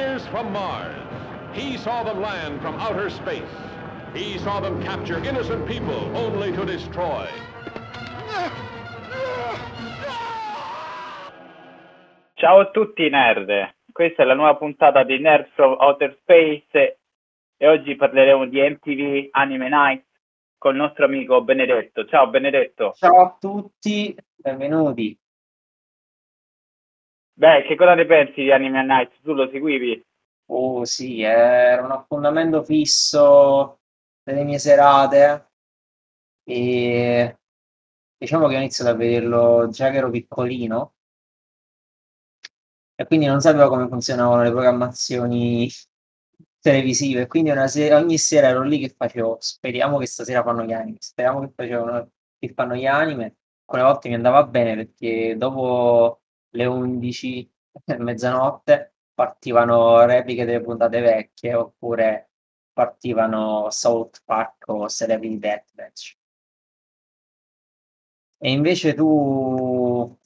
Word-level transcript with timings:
invaders 0.00 0.26
from 0.28 0.52
Mars. 0.52 0.96
He 1.52 1.76
saw 1.76 2.02
them 2.02 2.20
land 2.20 2.60
from 2.62 2.74
outer 2.76 3.10
space. 3.10 3.42
He 4.14 4.38
saw 4.38 4.60
them 4.60 4.82
capture 4.82 5.18
innocent 5.22 5.66
people 5.66 6.16
only 6.16 6.52
to 6.52 6.64
destroy. 6.64 7.28
Ciao 12.36 12.60
a 12.60 12.70
tutti 12.70 13.10
nerd, 13.10 13.74
questa 13.92 14.22
è 14.22 14.26
la 14.26 14.34
nuova 14.34 14.56
puntata 14.56 15.04
di 15.04 15.18
Nerds 15.18 15.50
from 15.54 15.76
Outer 15.78 16.16
Space 16.22 16.98
e 17.58 17.68
oggi 17.68 17.96
parleremo 17.96 18.46
di 18.46 18.58
MTV 18.58 19.28
Anime 19.32 19.68
Night 19.68 20.04
con 20.56 20.72
il 20.72 20.80
nostro 20.80 21.04
amico 21.04 21.42
Benedetto. 21.42 22.06
Ciao 22.06 22.28
Benedetto. 22.28 22.94
Ciao 22.96 23.20
a 23.20 23.36
tutti, 23.38 24.16
benvenuti. 24.36 25.18
Beh, 27.40 27.64
che 27.66 27.74
cosa 27.74 27.94
ne 27.94 28.06
pensi 28.06 28.42
di 28.42 28.52
Anime 28.52 28.84
Night? 28.84 29.20
Tu 29.22 29.32
lo 29.32 29.48
seguivi? 29.50 30.00
Oh 30.52 30.84
sì, 30.84 31.22
era 31.22 31.82
un 31.84 31.92
appuntamento 31.92 32.62
fisso 32.64 33.80
delle 34.22 34.42
mie 34.44 34.58
serate 34.58 35.50
e 36.44 37.38
diciamo 38.18 38.48
che 38.48 38.56
ho 38.56 38.58
iniziato 38.58 38.90
a 38.90 38.94
vederlo 38.94 39.68
già 39.70 39.90
che 39.90 39.96
ero 39.98 40.10
piccolino 40.10 40.94
e 42.94 43.06
quindi 43.06 43.26
non 43.26 43.40
sapevo 43.40 43.68
come 43.68 43.88
funzionavano 43.88 44.42
le 44.42 44.50
programmazioni 44.50 45.68
televisive, 46.60 47.26
quindi 47.26 47.52
se- 47.68 47.94
ogni 47.94 48.18
sera 48.18 48.48
ero 48.48 48.62
lì 48.62 48.78
che 48.78 48.94
facevo, 48.96 49.38
speriamo 49.40 49.98
che 49.98 50.06
stasera 50.06 50.42
fanno 50.42 50.64
gli 50.64 50.72
anime, 50.72 50.96
speriamo 51.00 51.40
che, 51.40 51.52
facevano, 51.54 52.10
che 52.38 52.52
fanno 52.54 52.74
gli 52.74 52.84
anime, 52.86 53.36
quelle 53.64 53.84
volte 53.84 54.08
mi 54.08 54.14
andava 54.16 54.44
bene 54.44 54.74
perché 54.76 55.34
dopo 55.38 56.19
le 56.50 56.64
11, 56.64 57.50
mezzanotte, 57.98 58.94
partivano 59.14 60.04
repliche 60.04 60.44
delle 60.44 60.62
puntate 60.62 61.00
vecchie 61.00 61.54
oppure 61.54 62.30
partivano 62.72 63.70
South 63.70 64.22
Park 64.24 64.64
o 64.68 64.88
Celebrity 64.88 65.38
Deathmatch. 65.38 66.16
E 68.38 68.50
invece 68.50 68.94
tu, 68.94 70.16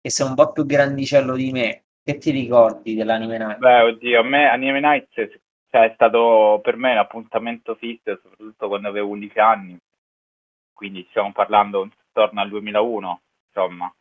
che 0.00 0.10
sei 0.10 0.26
un 0.26 0.34
po' 0.34 0.50
più 0.50 0.66
grandicello 0.66 1.36
di 1.36 1.52
me, 1.52 1.84
che 2.02 2.18
ti 2.18 2.30
ricordi 2.30 2.94
dell'Anime 2.94 3.38
Night? 3.38 3.58
Beh, 3.58 3.82
oddio, 3.82 4.20
a 4.20 4.24
me 4.24 4.48
Anime 4.48 4.80
Night 4.80 5.08
cioè, 5.10 5.30
è 5.68 5.92
stato 5.94 6.58
per 6.62 6.76
me 6.76 6.92
un 6.92 6.98
appuntamento 6.98 7.76
fisso, 7.76 8.18
soprattutto 8.20 8.66
quando 8.68 8.88
avevo 8.88 9.08
11 9.10 9.38
anni, 9.38 9.78
quindi 10.72 11.06
stiamo 11.10 11.32
parlando 11.32 11.82
intorno 11.82 12.40
al 12.40 12.48
2001, 12.48 13.22
insomma. 13.46 13.94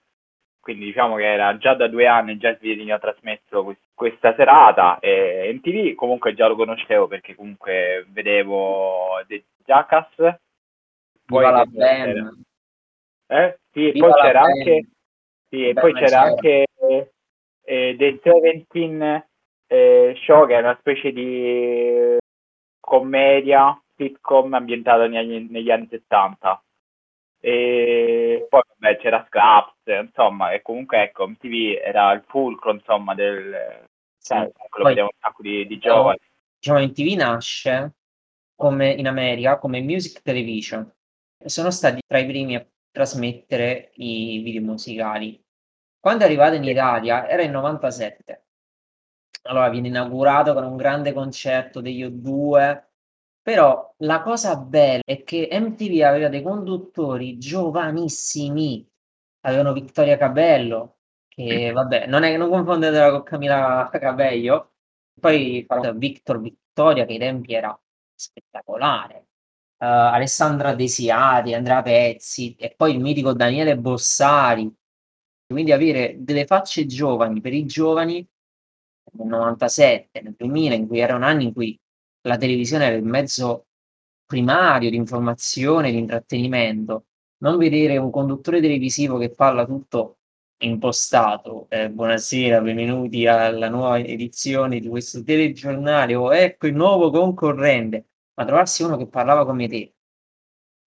Quindi 0.66 0.86
diciamo 0.86 1.18
che 1.18 1.32
era 1.32 1.56
già 1.58 1.76
da 1.76 1.88
due 1.88 2.08
anni, 2.08 2.40
già 2.40 2.58
veniva 2.60 2.98
trasmesso 2.98 3.76
questa 3.94 4.34
serata 4.34 4.98
e 4.98 5.52
MTV 5.54 5.94
comunque 5.94 6.34
già 6.34 6.48
lo 6.48 6.56
conoscevo 6.56 7.06
perché 7.06 7.36
comunque 7.36 8.08
vedevo 8.10 9.24
The 9.28 9.44
Jackass. 9.64 10.16
Poi 11.24 11.44
la 11.44 11.66
band. 11.68 12.46
Eh? 13.28 13.60
Sì, 13.74 13.92
poi 13.96 14.12
c'era 14.14 14.42
anche, 14.42 14.88
sì, 15.50 15.68
e 15.68 15.74
poi 15.74 15.94
c'era 15.94 16.22
anche 16.22 16.66
eh, 17.64 17.96
The 17.96 18.20
Seventeen 18.24 19.24
eh, 19.68 20.16
Show 20.26 20.48
che 20.48 20.56
è 20.56 20.60
una 20.62 20.78
specie 20.80 21.12
di 21.12 22.18
commedia, 22.80 23.80
sitcom 23.96 24.52
ambientata 24.56 25.06
negli, 25.06 25.48
negli 25.48 25.70
anni 25.70 25.86
70. 25.92 26.60
E 27.46 28.48
poi 28.50 28.62
vabbè, 28.80 28.98
c'era 28.98 29.24
Scraps, 29.28 29.76
insomma, 29.86 30.52
e 30.52 30.64
comunque 30.64 31.04
ecco, 31.04 31.28
MTV 31.28 31.80
era 31.80 32.12
il 32.14 32.24
fulcro, 32.26 32.72
insomma, 32.72 33.14
del 33.14 33.86
sì, 34.18 34.34
quello 34.68 34.88
vediamo 34.88 35.10
un 35.14 35.20
sacco 35.20 35.44
di, 35.44 35.68
di 35.68 35.78
giovani. 35.78 36.18
Diciamo, 36.58 36.80
MTV 36.80 37.16
nasce 37.16 37.94
come 38.56 38.94
in 38.94 39.06
America 39.06 39.60
come 39.60 39.80
music 39.82 40.24
television. 40.24 40.92
Sono 41.46 41.70
stati 41.70 42.02
tra 42.08 42.18
i 42.18 42.26
primi 42.26 42.56
a 42.56 42.66
trasmettere 42.90 43.92
i 43.98 44.40
video 44.40 44.64
musicali. 44.64 45.40
Quando 46.00 46.24
è 46.24 46.26
arrivato 46.26 46.56
in 46.56 46.64
Italia 46.64 47.30
era 47.30 47.44
il 47.44 47.52
97. 47.52 48.46
Allora 49.44 49.70
viene 49.70 49.90
inaugurato 49.90 50.56
con 50.56 50.64
un 50.64 50.78
grande 50.78 51.14
concerto 51.14 51.80
degli 51.80 52.04
O2, 52.04 52.86
però 53.46 53.94
la 53.98 54.24
cosa 54.24 54.58
bella 54.58 55.04
è 55.06 55.24
che 55.24 55.48
MTV 55.52 56.02
aveva 56.02 56.30
dei 56.30 56.42
conduttori 56.42 57.38
giovanissimi. 57.38 58.84
Avevano 59.42 59.72
Vittoria 59.72 60.18
Cabello, 60.18 60.98
che 61.28 61.72
vabbè, 61.72 62.08
non, 62.08 62.24
è, 62.24 62.38
non 62.38 62.50
confondetela 62.50 63.12
con 63.12 63.22
Camila 63.22 63.88
Cabello. 63.92 64.74
Poi 65.20 65.64
Victor 65.94 66.42
Vittoria, 66.42 67.06
che 67.06 67.14
ai 67.14 67.20
tempi 67.20 67.54
era 67.54 67.80
spettacolare. 68.16 69.28
Uh, 69.78 69.86
Alessandra 69.86 70.74
Desiati, 70.74 71.54
Andrea 71.54 71.84
Pezzi 71.84 72.56
e 72.56 72.74
poi 72.76 72.94
il 72.96 73.00
mitico 73.00 73.34
Daniele 73.34 73.78
Bossari. 73.78 74.74
Quindi 75.46 75.72
avere 75.72 76.16
delle 76.18 76.48
facce 76.48 76.88
giovani 76.88 77.42
per 77.42 77.54
i 77.54 77.66
giovani 77.66 78.28
nel 79.12 79.28
97, 79.28 80.22
nel 80.22 80.34
2000, 80.36 80.74
in 80.74 80.88
cui 80.88 81.00
erano 81.00 81.26
anni 81.26 81.44
in 81.44 81.54
cui 81.54 81.80
la 82.26 82.38
televisione 82.38 82.86
era 82.86 82.96
il 82.96 83.04
mezzo 83.04 83.68
primario 84.26 84.90
di 84.90 84.96
informazione, 84.96 85.92
di 85.92 85.98
intrattenimento, 85.98 87.06
non 87.38 87.58
vedere 87.58 87.98
un 87.98 88.10
conduttore 88.10 88.62
televisivo 88.62 89.18
che 89.18 89.30
parla 89.30 89.66
tutto 89.66 90.20
impostato, 90.58 91.68
eh, 91.70 91.90
buonasera, 91.92 92.62
benvenuti 92.62 93.28
alla 93.28 93.70
nuova 93.70 94.00
edizione 94.00 94.80
di 94.80 94.88
questo 94.88 95.24
telegiornale, 95.24 96.16
o 96.16 96.34
ecco 96.34 96.68
il 96.68 96.74
nuovo 96.74 97.12
concorrente, 97.12 98.08
ma 98.34 98.46
trovarsi 98.46 98.84
uno 98.84 98.98
che 98.98 99.08
parlava 99.08 99.46
come 99.46 99.68
te, 99.68 99.94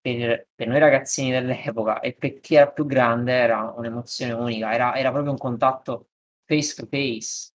per, 0.01 0.49
per 0.55 0.67
noi 0.67 0.79
ragazzini 0.81 1.31
dell'epoca 1.31 2.01
e 2.01 2.15
per 2.15 2.41
chi 2.41 2.57
era 2.57 2.71
più 2.71 2.87
grande 2.87 3.33
era 3.33 3.73
un'emozione 3.77 4.33
unica, 4.33 4.73
era, 4.73 4.97
era 4.97 5.11
proprio 5.13 5.33
un 5.33 5.39
contatto 5.39 6.09
face 6.45 6.75
to 6.75 6.87
face. 6.91 7.53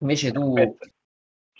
Invece 0.00 0.32
tu 0.32 0.54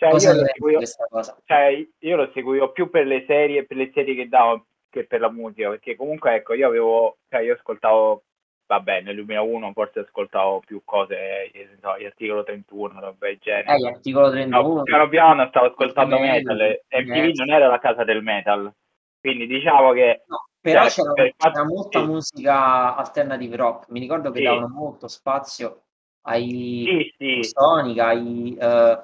cioè, 0.02 0.10
cosa 0.10 0.32
io, 0.32 0.44
seguivo, 0.46 0.78
questa 0.78 1.06
cosa? 1.08 1.36
Cioè, 1.44 1.86
io 1.98 2.16
lo 2.16 2.30
seguivo 2.32 2.72
più 2.72 2.90
per 2.90 3.06
le 3.06 3.24
serie, 3.26 3.64
per 3.64 3.76
le 3.76 3.90
serie 3.92 4.14
che 4.14 4.28
davo 4.28 4.66
che 4.92 5.06
per 5.06 5.20
la 5.20 5.30
musica, 5.30 5.70
perché 5.70 5.96
comunque 5.96 6.34
ecco, 6.34 6.52
io 6.52 6.68
avevo, 6.68 7.16
cioè 7.30 7.40
io 7.40 7.54
ascoltavo, 7.54 8.24
vabbè, 8.66 9.00
nel 9.00 9.14
2001 9.14 9.72
forse 9.72 10.00
ascoltavo 10.00 10.60
più 10.66 10.82
cose, 10.84 11.50
so, 11.80 11.98
gli 11.98 12.04
articolo 12.04 12.42
31, 12.42 13.00
roba 13.00 13.26
del 13.26 13.38
genere. 13.40 13.76
Eh, 13.76 13.86
articolo 13.86 14.30
31. 14.30 14.74
No, 14.74 14.82
piano 14.82 15.08
piano 15.08 15.46
stavo 15.48 15.66
ascoltando 15.66 16.18
metal, 16.18 16.56
metal. 16.56 17.04
MTV 17.04 17.24
yes. 17.24 17.38
non 17.38 17.50
era 17.50 17.68
la 17.68 17.78
casa 17.78 18.04
del 18.04 18.22
metal, 18.22 18.70
quindi 19.18 19.46
diciamo 19.46 19.92
che... 19.92 20.24
No, 20.26 20.48
però 20.60 20.82
cioè, 20.82 20.90
c'era, 20.90 21.12
per 21.14 21.34
c'era 21.36 21.64
molta 21.64 22.00
sì. 22.00 22.06
musica 22.06 22.94
alternative 22.96 23.56
rock, 23.56 23.88
mi 23.88 24.00
ricordo 24.00 24.30
che 24.30 24.38
sì. 24.38 24.44
davano 24.44 24.68
molto 24.68 25.08
spazio 25.08 25.84
ai 26.22 26.84
sì, 26.86 27.14
sì. 27.16 27.48
Sonic, 27.48 27.98
ai... 27.98 28.58
Uh, 28.60 29.00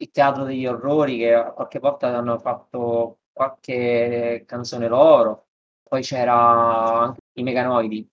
il 0.00 0.10
teatro 0.10 0.44
degli 0.44 0.66
orrori 0.66 1.18
che 1.18 1.52
qualche 1.54 1.78
volta 1.78 2.16
hanno 2.16 2.38
fatto 2.38 3.20
qualche 3.32 4.44
canzone 4.46 4.88
loro, 4.88 5.48
poi 5.82 6.02
c'era 6.02 7.14
i 7.34 7.42
Meganoidi. 7.42 8.08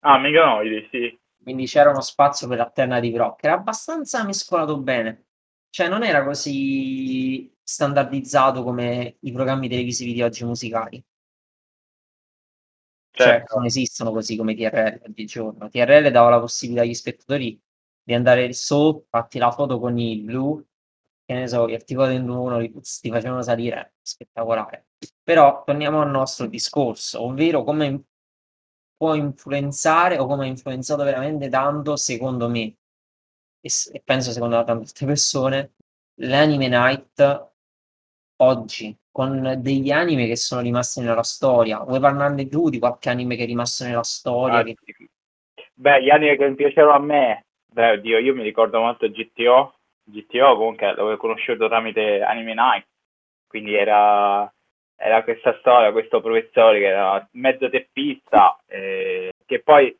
Ah, 0.00 0.18
Meganoidi, 0.18 0.88
sì. 0.90 1.20
Quindi 1.42 1.66
c'era 1.66 1.90
uno 1.90 2.00
spazio 2.00 2.46
per 2.48 2.58
l'alternative 2.58 3.18
rock, 3.18 3.44
era 3.44 3.54
abbastanza 3.54 4.24
mescolato 4.24 4.78
bene. 4.78 5.26
Cioè 5.70 5.88
non 5.88 6.04
era 6.04 6.24
così 6.24 7.52
standardizzato 7.62 8.62
come 8.62 9.16
i 9.20 9.32
programmi 9.32 9.68
televisivi 9.68 10.12
di 10.12 10.22
oggi 10.22 10.44
musicali. 10.44 11.04
Cioè, 13.10 13.26
certo. 13.26 13.46
Cioè, 13.46 13.56
non 13.56 13.66
esistono 13.66 14.10
così 14.12 14.36
come 14.36 14.54
TRL 14.54 15.02
oggigiorno. 15.06 15.68
TRL 15.68 16.10
dava 16.10 16.30
la 16.30 16.40
possibilità 16.40 16.84
agli 16.84 16.94
spettatori 16.94 17.60
di 18.02 18.14
andare 18.14 18.52
sotto, 18.52 19.06
fatti 19.08 19.38
la 19.38 19.50
foto 19.50 19.78
con 19.78 19.98
i 19.98 20.18
blu 20.18 20.64
che 21.32 21.40
ne 21.40 21.48
so, 21.48 21.68
gli 21.68 21.74
articoli 21.74 22.16
del 22.16 22.28
1 22.28 22.58
li 22.58 22.72
ti 22.72 23.10
facevano 23.10 23.42
salire, 23.42 23.94
spettacolare. 24.00 24.86
Però 25.22 25.62
torniamo 25.64 26.00
al 26.00 26.10
nostro 26.10 26.46
discorso, 26.46 27.22
ovvero 27.22 27.64
come 27.64 28.04
può 28.96 29.14
influenzare 29.14 30.18
o 30.18 30.26
come 30.26 30.44
ha 30.44 30.48
influenzato 30.48 31.02
veramente 31.02 31.48
tanto, 31.48 31.96
secondo 31.96 32.48
me, 32.48 32.76
e, 33.60 33.68
e 33.92 34.02
penso 34.04 34.30
secondo 34.32 34.62
tante 34.64 35.06
persone, 35.06 35.74
l'anime 36.20 36.68
night 36.68 37.50
oggi, 38.36 38.96
con 39.10 39.58
degli 39.58 39.90
anime 39.90 40.26
che 40.26 40.36
sono 40.36 40.60
rimasti 40.60 41.00
nella 41.00 41.22
storia. 41.22 41.78
Vuoi 41.80 42.00
parlarne 42.00 42.48
tu 42.48 42.68
di 42.68 42.78
qualche 42.78 43.10
anime 43.10 43.36
che 43.36 43.42
è 43.42 43.46
rimasto 43.46 43.84
nella 43.84 44.02
storia? 44.02 44.58
Ah, 44.58 44.62
che... 44.64 44.76
Beh, 45.74 46.02
gli 46.02 46.10
anime 46.10 46.36
che 46.36 46.48
mi 46.48 46.54
piacevano 46.54 46.96
a 46.96 47.00
me, 47.00 47.46
beh, 47.66 47.90
oddio, 47.92 48.18
io 48.18 48.34
mi 48.34 48.42
ricordo 48.42 48.80
molto 48.80 49.08
GTO, 49.08 49.74
GTO 50.04 50.56
comunque 50.56 50.86
l'avevo 50.86 51.16
conosciuto 51.16 51.68
tramite 51.68 52.22
Anime 52.22 52.54
Night, 52.54 52.86
quindi 53.46 53.74
era, 53.74 54.52
era 54.96 55.22
questa 55.22 55.56
storia, 55.58 55.92
questo 55.92 56.20
professore 56.20 56.78
che 56.78 56.86
era 56.86 57.28
mezzo 57.32 57.68
teppista, 57.68 58.58
eh, 58.66 59.32
che 59.46 59.62
poi 59.62 59.96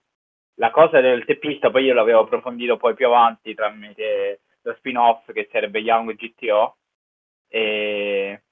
la 0.57 0.71
cosa 0.71 1.01
del 1.01 1.25
teppista 1.25 1.71
poi 1.71 1.85
io 1.85 1.95
l'avevo 1.95 2.21
approfondito 2.21 2.77
poi 2.77 2.95
più 2.95 3.07
avanti 3.07 3.55
tramite 3.55 4.41
lo 4.63 4.75
spin-off 4.75 5.31
che 5.33 5.49
sarebbe 5.51 5.81
Young 5.81 6.15
GTO. 6.15 6.77
E, 7.49 8.43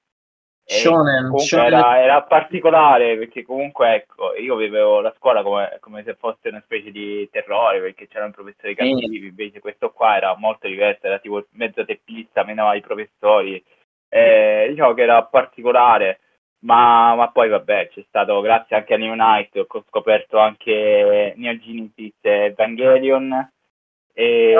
Shonen, 0.71 1.37
shonen. 1.37 1.73
Era, 1.73 2.01
era 2.01 2.21
particolare 2.23 3.17
perché 3.17 3.43
comunque 3.43 3.93
ecco, 3.95 4.33
io 4.35 4.55
vivevo 4.55 5.01
la 5.01 5.13
scuola 5.17 5.43
come, 5.43 5.77
come 5.81 6.01
se 6.03 6.15
fosse 6.15 6.47
una 6.47 6.61
specie 6.61 6.91
di 6.91 7.27
terrore 7.29 7.81
perché 7.81 8.07
c'erano 8.07 8.31
professori 8.31 8.73
cattivi, 8.73 9.27
invece 9.27 9.59
questo 9.59 9.91
qua 9.91 10.15
era 10.15 10.33
molto 10.37 10.67
diverso, 10.67 11.07
era 11.07 11.19
tipo 11.19 11.45
mezzo 11.51 11.83
teppista, 11.83 12.45
menava 12.45 12.75
i 12.75 12.81
professori, 12.81 13.61
eh, 14.07 14.67
diciamo 14.69 14.93
che 14.93 15.01
era 15.01 15.21
particolare. 15.23 16.21
Ma, 16.63 17.15
ma, 17.15 17.31
poi 17.31 17.49
vabbè 17.49 17.89
c'è 17.89 18.05
stato 18.07 18.39
grazie 18.39 18.75
anche 18.75 18.93
a 18.93 18.97
New 18.97 19.15
Night 19.15 19.55
ho 19.55 19.83
scoperto 19.87 20.37
anche 20.37 21.33
Neo 21.35 21.57
Genesis 21.57 22.13
Evangelion 22.21 23.51
e 24.13 24.53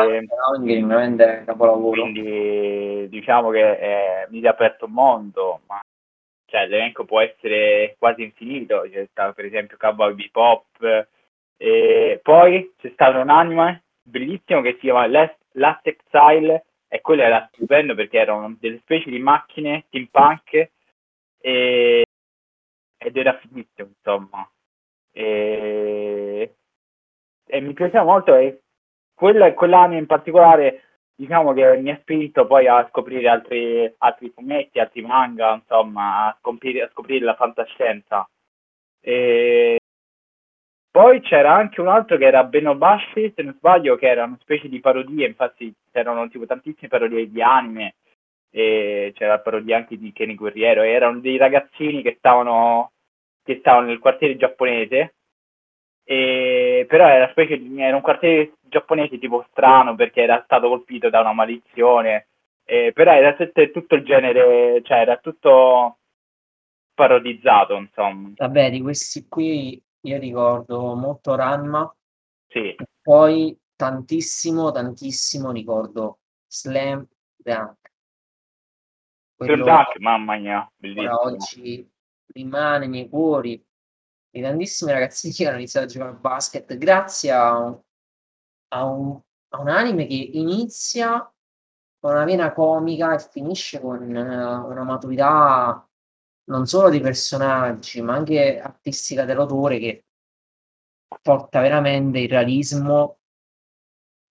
veramente 0.63 1.44
capolavoro 1.46 2.02
quindi 2.02 3.08
diciamo 3.08 3.52
che 3.52 3.78
eh, 3.78 4.28
mi 4.30 4.40
si 4.40 4.46
è 4.46 4.48
aperto 4.48 4.86
un 4.86 4.94
mondo 4.94 5.60
ma 5.68 5.80
cioè, 6.51 6.68
l'elenco 6.68 7.06
può 7.06 7.21
essere 7.21 7.95
quasi 7.98 8.24
infinito. 8.24 8.86
C'è 8.92 9.07
stato 9.09 9.33
per 9.33 9.45
esempio 9.45 9.77
Cowboy 9.77 10.13
Bebop 10.13 11.07
e 11.56 12.19
poi 12.21 12.74
c'è 12.77 12.89
stato 12.89 13.19
un 13.19 13.30
anime 13.30 13.83
bellissimo 14.03 14.62
che 14.62 14.74
si 14.74 14.80
chiama 14.80 15.07
Last, 15.07 15.38
Last 15.53 15.88
Exile 15.88 16.65
e 16.89 17.00
quello 17.00 17.21
era 17.21 17.48
stupendo 17.53 17.95
perché 17.95 18.18
erano 18.19 18.57
delle 18.59 18.80
specie 18.80 19.09
di 19.09 19.19
macchine 19.19 19.86
steampunk 19.88 20.69
e, 21.39 22.03
ed 22.98 23.18
era 23.18 23.38
finito 23.38 23.83
insomma. 23.83 24.45
E, 25.13 26.56
e 27.45 27.62
mi 27.62 27.74
piaceva 27.74 28.03
molto 28.03 28.36
e 28.36 28.62
quella, 29.13 29.53
quell'anno 29.53 29.95
in 29.95 30.06
particolare 30.06 30.90
diciamo 31.21 31.53
che 31.53 31.77
mi 31.77 31.91
ha 31.91 32.00
spinto 32.01 32.47
poi 32.47 32.68
a 32.68 32.88
scoprire 32.89 33.29
altri, 33.29 33.94
altri 34.00 34.31
fumetti, 34.33 34.79
altri 34.79 35.03
manga, 35.03 35.53
insomma, 35.53 36.25
a 36.25 36.38
scoprire, 36.39 36.81
a 36.81 36.89
scoprire 36.89 37.23
la 37.23 37.35
fantascienza. 37.35 38.27
E 39.00 39.77
poi 40.89 41.21
c'era 41.21 41.53
anche 41.53 41.79
un 41.79 41.89
altro 41.89 42.18
che 42.18 42.25
era 42.25 42.44
Benobashi, 42.44 43.33
se 43.35 43.44
non 43.44 43.53
sbaglio, 43.53 43.97
che 43.97 44.07
era 44.07 44.23
una 44.23 44.38
specie 44.41 44.68
di 44.68 44.79
parodia, 44.79 45.27
infatti 45.27 45.71
c'erano 45.91 46.27
tipo 46.27 46.47
tantissime 46.47 46.88
parodie 46.88 47.29
di 47.29 47.41
anime, 47.41 47.95
e 48.50 49.12
c'era 49.15 49.33
la 49.33 49.39
parodia 49.41 49.77
anche 49.77 49.97
di 49.97 50.12
Kenny 50.12 50.33
Guerriero, 50.33 50.81
erano 50.81 51.19
dei 51.19 51.38
ragazzini 51.38 52.01
che 52.01 52.15
stavano, 52.17 52.94
che 53.44 53.59
stavano 53.59 53.88
nel 53.88 54.00
quartiere 54.00 54.38
giapponese, 54.38 55.13
e, 56.03 56.86
però 56.88 57.07
era, 57.07 57.30
specie, 57.30 57.59
era 57.77 57.95
un 57.95 58.01
quartiere 58.01 58.53
giapponese 58.62 59.19
tipo 59.19 59.45
strano 59.50 59.95
perché 59.95 60.21
era 60.21 60.42
stato 60.44 60.68
colpito 60.68 61.09
da 61.09 61.21
una 61.21 61.33
maledizione, 61.33 62.27
eh, 62.63 62.92
però 62.94 63.13
era 63.13 63.36
tutto 63.36 63.95
il 63.95 64.03
genere, 64.03 64.81
cioè 64.83 65.00
era 65.00 65.18
tutto 65.18 65.98
parodizzato, 66.94 67.75
insomma. 67.75 68.31
Vabbè, 68.36 68.71
di 68.71 68.81
questi 68.81 69.27
qui 69.27 69.81
io 70.01 70.18
ricordo 70.18 70.95
molto 70.95 71.36
Ranma, 71.36 71.94
sì. 72.48 72.75
poi 73.01 73.57
tantissimo, 73.75 74.71
tantissimo 74.71 75.51
ricordo 75.51 76.19
Slam 76.48 77.06
Dunk. 77.36 77.77
Slam 79.38 79.63
Dunk, 79.63 80.00
mamma 80.00 80.38
mia, 80.38 80.71
bellissimo. 80.75 81.21
oggi 81.21 81.89
rimane 82.33 82.88
nei 82.88 83.09
cuori 83.09 83.63
di 84.31 84.42
tantissimi 84.42 84.92
ragazzini 84.92 85.33
che 85.33 85.48
hanno 85.48 85.57
iniziato 85.57 85.86
a 85.86 85.89
giocare 85.89 86.12
a 86.12 86.16
basket 86.16 86.78
grazie 86.78 87.31
a 87.31 87.81
a 88.74 88.83
un, 88.86 89.19
a 89.50 89.60
un 89.60 89.69
anime 89.69 90.06
che 90.07 90.30
inizia 90.33 91.31
con 92.00 92.12
una 92.12 92.24
vena 92.25 92.54
comica 92.54 93.13
e 93.13 93.19
finisce 93.19 93.80
con 93.80 94.01
uh, 94.01 94.69
una 94.69 94.83
maturità 94.83 95.88
non 96.45 96.66
solo 96.66 96.89
dei 96.89 97.00
personaggi, 97.00 98.01
ma 98.01 98.16
anche 98.16 98.60
artistica 98.60 99.24
dell'autore 99.25 99.80
che 99.80 100.06
porta 101.22 101.62
veramente 101.62 102.19
il 102.19 102.30
realismo 102.30 103.19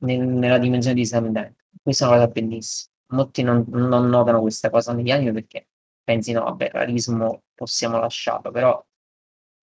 nel, 0.03 0.19
nella 0.19 0.57
dimensione 0.57 0.95
di 0.95 1.05
Sam 1.05 1.27
Dunk. 1.27 1.55
Questa 1.81 2.05
è 2.05 2.07
una 2.07 2.17
cosa 2.17 2.31
bellissima. 2.31 2.93
Molti 3.11 3.43
non, 3.43 3.65
non 3.69 4.07
notano 4.09 4.41
questa 4.41 4.69
cosa 4.69 4.93
negli 4.93 5.11
anime 5.11 5.31
perché 5.31 5.69
pensi 6.03 6.31
no, 6.31 6.43
vabbè, 6.43 6.65
il 6.65 6.71
realismo 6.71 7.43
possiamo 7.53 7.99
lasciarlo, 7.99 8.51
però 8.51 8.83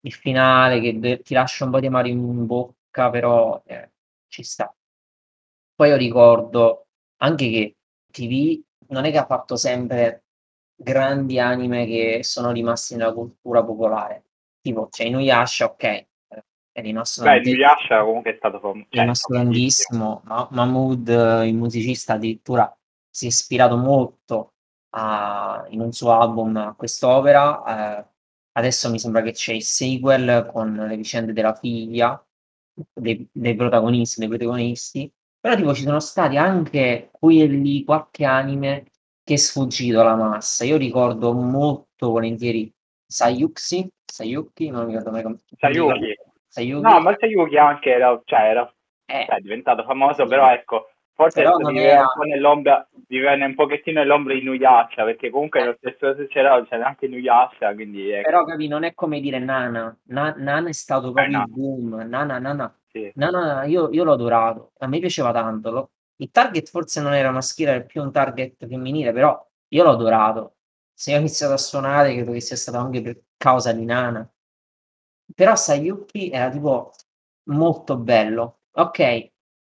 il 0.06 0.12
finale 0.12 0.80
che 0.80 1.20
ti 1.22 1.34
lascia 1.34 1.64
un 1.64 1.72
po' 1.72 1.80
di 1.80 1.86
amaro 1.86 2.06
in 2.06 2.46
bocca, 2.46 3.10
però 3.10 3.60
eh, 3.66 3.90
ci 4.28 4.42
sta. 4.42 4.72
Poi 5.74 5.88
io 5.88 5.96
ricordo 5.96 6.86
anche 7.18 7.50
che 7.50 7.76
TV 8.10 8.62
non 8.88 9.04
è 9.04 9.10
che 9.10 9.18
ha 9.18 9.26
fatto 9.26 9.56
sempre 9.56 10.24
grandi 10.74 11.40
anime 11.40 11.86
che 11.86 12.20
sono 12.22 12.52
rimasti 12.52 12.94
nella 12.94 13.12
cultura 13.12 13.64
popolare. 13.64 14.24
Tipo, 14.60 14.88
c'è 14.88 15.02
cioè 15.02 15.06
Inuyasha, 15.08 15.64
ok, 15.66 16.06
è 16.72 16.80
rimasto 16.80 17.22
Beh, 17.22 17.38
Inuyasha 17.38 18.02
comunque 18.02 18.32
è 18.32 18.36
stato 18.36 18.60
famoso. 18.60 18.86
È 18.88 19.00
rimasto 19.00 19.32
grandissimo, 19.32 20.22
ma 20.24 20.46
Mahmood, 20.52 21.08
il 21.44 21.54
musicista, 21.54 22.14
addirittura 22.14 22.74
si 23.10 23.24
è 23.24 23.28
ispirato 23.28 23.76
molto 23.76 24.52
a, 24.90 25.66
in 25.70 25.80
un 25.80 25.92
suo 25.92 26.12
album 26.12 26.56
a 26.56 26.74
quest'opera. 26.76 27.98
Eh, 27.98 28.14
Adesso 28.56 28.90
mi 28.90 28.98
sembra 28.98 29.22
che 29.22 29.32
c'è 29.32 29.52
il 29.52 29.62
sequel 29.62 30.48
con 30.50 30.74
le 30.74 30.96
vicende 30.96 31.32
della 31.32 31.54
figlia 31.54 32.22
dei, 32.92 33.28
dei 33.30 33.54
protagonisti, 33.54 34.20
dei 34.20 34.28
protagonisti. 34.28 35.12
Però 35.38 35.54
tipo 35.54 35.74
ci 35.74 35.82
sono 35.82 36.00
stati 36.00 36.36
anche 36.36 37.10
qui 37.12 37.42
e 37.42 37.46
lì 37.46 37.84
qualche 37.84 38.24
anime 38.24 38.86
che 39.22 39.34
è 39.34 39.36
sfuggito 39.36 40.00
alla 40.00 40.14
massa. 40.14 40.64
Io 40.64 40.76
ricordo 40.76 41.32
molto 41.32 42.10
volentieri 42.10 42.72
Sayuki, 43.06 43.92
Sayuki, 44.04 44.70
non 44.70 44.86
mi 44.86 44.92
ricordo 44.92 45.10
mai 45.10 45.22
come 45.22 45.38
Sayuki. 45.58 46.16
Sayuki. 46.48 46.82
No, 46.82 47.00
ma 47.00 47.14
Sayuki 47.18 47.56
anche 47.58 47.90
era, 47.90 48.20
cioè, 48.24 48.40
era 48.40 48.74
eh. 49.06 49.26
è 49.26 49.40
diventato 49.40 49.84
famoso, 49.84 50.26
però 50.26 50.52
ecco, 50.52 50.90
Forse 51.16 51.42
po' 51.44 51.70
nell'ombra, 52.24 52.86
viveva 53.08 53.42
un 53.42 53.54
pochettino 53.54 54.00
nell'ombra 54.00 54.34
di 54.34 54.42
Nuyasha, 54.42 55.02
perché 55.02 55.30
comunque 55.30 55.64
lo 55.64 55.74
stesso 55.78 56.14
c'era, 56.26 56.62
c'era 56.66 56.88
anche 56.88 57.08
Nuyasha, 57.08 57.72
quindi... 57.72 58.10
Ecco. 58.10 58.28
Però 58.28 58.44
capi, 58.44 58.68
non 58.68 58.84
è 58.84 58.92
come 58.92 59.20
dire 59.20 59.38
Nana, 59.38 59.96
Na, 60.08 60.34
Nana 60.36 60.68
è 60.68 60.72
stato 60.74 61.12
proprio 61.12 61.38
eh, 61.38 61.40
il 61.40 61.50
boom, 61.50 62.06
Nana, 62.06 62.38
Nana, 62.38 62.78
sì. 62.88 63.10
Nana 63.14 63.64
io, 63.64 63.88
io, 63.92 64.04
l'ho 64.04 64.12
adorato, 64.12 64.72
a 64.76 64.86
me 64.88 64.98
piaceva 64.98 65.32
tanto, 65.32 65.70
lo... 65.70 65.90
il 66.16 66.30
target 66.30 66.68
forse 66.68 67.00
non 67.00 67.14
era 67.14 67.30
maschile, 67.30 67.70
era 67.70 67.84
più 67.84 68.02
un 68.02 68.12
target 68.12 68.66
femminile, 68.66 69.12
però 69.12 69.42
io 69.68 69.82
l'ho 69.84 69.92
adorato, 69.92 70.56
se 70.92 71.14
ho 71.14 71.18
iniziato 71.18 71.54
a 71.54 71.58
suonare 71.58 72.12
credo 72.12 72.32
che 72.32 72.42
sia 72.42 72.56
stato 72.56 72.76
anche 72.76 73.00
per 73.00 73.18
causa 73.38 73.72
di 73.72 73.86
Nana, 73.86 74.30
però 75.34 75.56
Sayuki 75.56 76.28
era 76.28 76.50
tipo 76.50 76.92
molto 77.44 77.96
bello, 77.96 78.58
ok, 78.72 79.30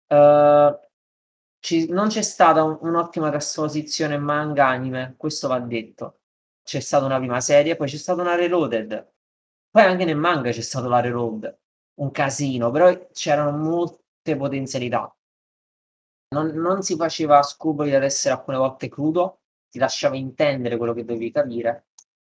uh, 0.07 0.81
ci, 1.63 1.87
non 1.89 2.09
c'è 2.09 2.21
stata 2.21 2.61
un, 2.63 2.77
un'ottima 2.81 3.29
trasposizione 3.29 4.17
manga 4.17 4.67
anime, 4.67 5.15
questo 5.17 5.47
va 5.47 5.59
detto. 5.59 6.19
C'è 6.61 6.81
stata 6.81 7.05
una 7.05 7.17
prima 7.19 7.39
serie, 7.39 7.77
poi 7.77 7.87
c'è 7.87 7.95
stata 7.97 8.21
una 8.21 8.35
reloaded. 8.35 9.11
Poi 9.69 9.83
anche 9.83 10.03
nel 10.03 10.17
manga 10.17 10.51
c'è 10.51 10.61
stato 10.61 10.89
la 10.89 10.99
reload, 10.99 11.57
un 11.99 12.11
casino, 12.11 12.69
però 12.69 13.07
c'erano 13.13 13.57
molte 13.57 14.35
potenzialità. 14.35 15.15
Non, 16.35 16.47
non 16.47 16.81
si 16.81 16.97
faceva 16.97 17.41
scrupoli 17.43 17.95
ad 17.95 18.03
essere 18.03 18.33
alcune 18.33 18.57
volte 18.57 18.89
crudo, 18.89 19.43
ti 19.69 19.79
lasciava 19.79 20.17
intendere 20.17 20.75
quello 20.75 20.93
che 20.93 21.05
dovevi 21.05 21.31
capire 21.31 21.87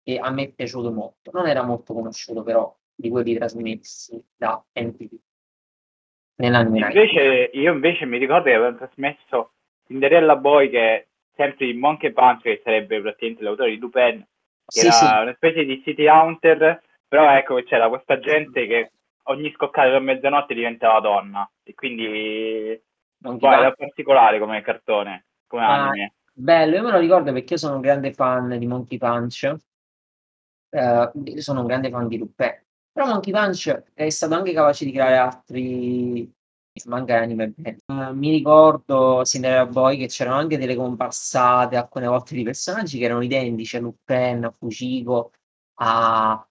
e 0.03 0.19
a 0.19 0.31
me 0.31 0.45
è 0.45 0.53
piaciuto 0.53 0.93
molto. 0.93 1.31
Non 1.33 1.47
era 1.49 1.63
molto 1.63 1.95
conosciuto 1.95 2.43
però 2.43 2.77
di 2.95 3.09
quelli 3.09 3.35
trasmessi 3.35 4.23
da 4.37 4.63
NTV 4.75 5.19
nell'anime 6.37 6.87
invece, 6.87 7.51
io 7.53 7.73
invece 7.73 8.07
mi 8.07 8.19
ricordo 8.19 8.45
che 8.45 8.55
avevo 8.55 8.77
trasmesso 8.77 9.53
Cinderella 9.87 10.37
Boy 10.37 10.71
che 10.71 10.81
è 10.81 11.07
sempre 11.37 11.67
di 11.67 11.75
Monkey 11.75 12.13
Punch 12.13 12.43
che 12.43 12.61
sarebbe 12.65 13.01
praticamente 13.01 13.43
l'autore 13.43 13.71
di 13.71 13.79
Lupin 13.79 14.27
che 14.67 14.81
sì, 14.81 14.87
era 14.87 14.95
sì. 14.95 15.05
una 15.05 15.35
specie 15.35 15.65
di 15.65 15.83
City 15.85 16.07
Hunter 16.07 16.83
però 17.07 17.31
ecco 17.37 17.57
che 17.57 17.65
c'era 17.65 17.89
questa 17.89 18.19
gente 18.19 18.67
che 18.67 18.93
ogni 19.25 19.53
scoccata 19.53 19.91
per 19.91 20.01
mezzanotte 20.01 20.55
diventava 20.55 21.01
donna 21.01 21.49
e 21.63 21.75
quindi 21.75 22.81
non 23.19 23.37
boh, 23.37 23.51
era 23.51 23.73
particolare 23.73 24.39
come 24.39 24.61
cartone 24.63 25.27
come 25.47 25.63
ah, 25.63 25.89
anime. 25.89 26.15
bello 26.33 26.77
io 26.77 26.83
me 26.83 26.91
lo 26.91 26.99
ricordo 26.99 27.33
perché 27.33 27.55
io 27.55 27.59
sono 27.59 27.77
un 27.77 27.81
grande 27.81 28.13
fan 28.13 28.59
di 28.59 28.67
Monkey 28.67 28.99
Punch. 28.99 29.55
Uh, 30.75 31.39
sono 31.39 31.61
un 31.61 31.67
grande 31.67 31.89
fan 31.89 32.09
di 32.09 32.19
Lupin 32.19 32.64
però 32.95 33.09
Monkey 33.09 33.33
Punch 33.33 33.83
è 33.93 34.09
stato 34.09 34.35
anche 34.35 34.53
capace 34.53 34.85
di 34.85 34.93
creare 34.93 35.17
altri 35.17 36.33
manga 36.87 37.15
e 37.17 37.19
anime 37.19 37.55
uh, 37.87 38.15
mi 38.15 38.31
ricordo 38.31 39.25
Cinderella 39.25 39.67
Boy 39.67 39.97
che 39.97 40.07
c'erano 40.07 40.37
anche 40.37 40.59
delle 40.59 40.77
comparsate 40.77 41.77
alcune 41.77 42.07
volte 42.07 42.35
di 42.35 42.43
personaggi 42.45 42.99
che 42.99 43.05
erano 43.05 43.23
identici 43.23 43.77
a 43.77 43.81
Lupin, 43.81 44.45
a 44.45 44.51
Fujiko, 44.57 45.33
a, 45.81 46.47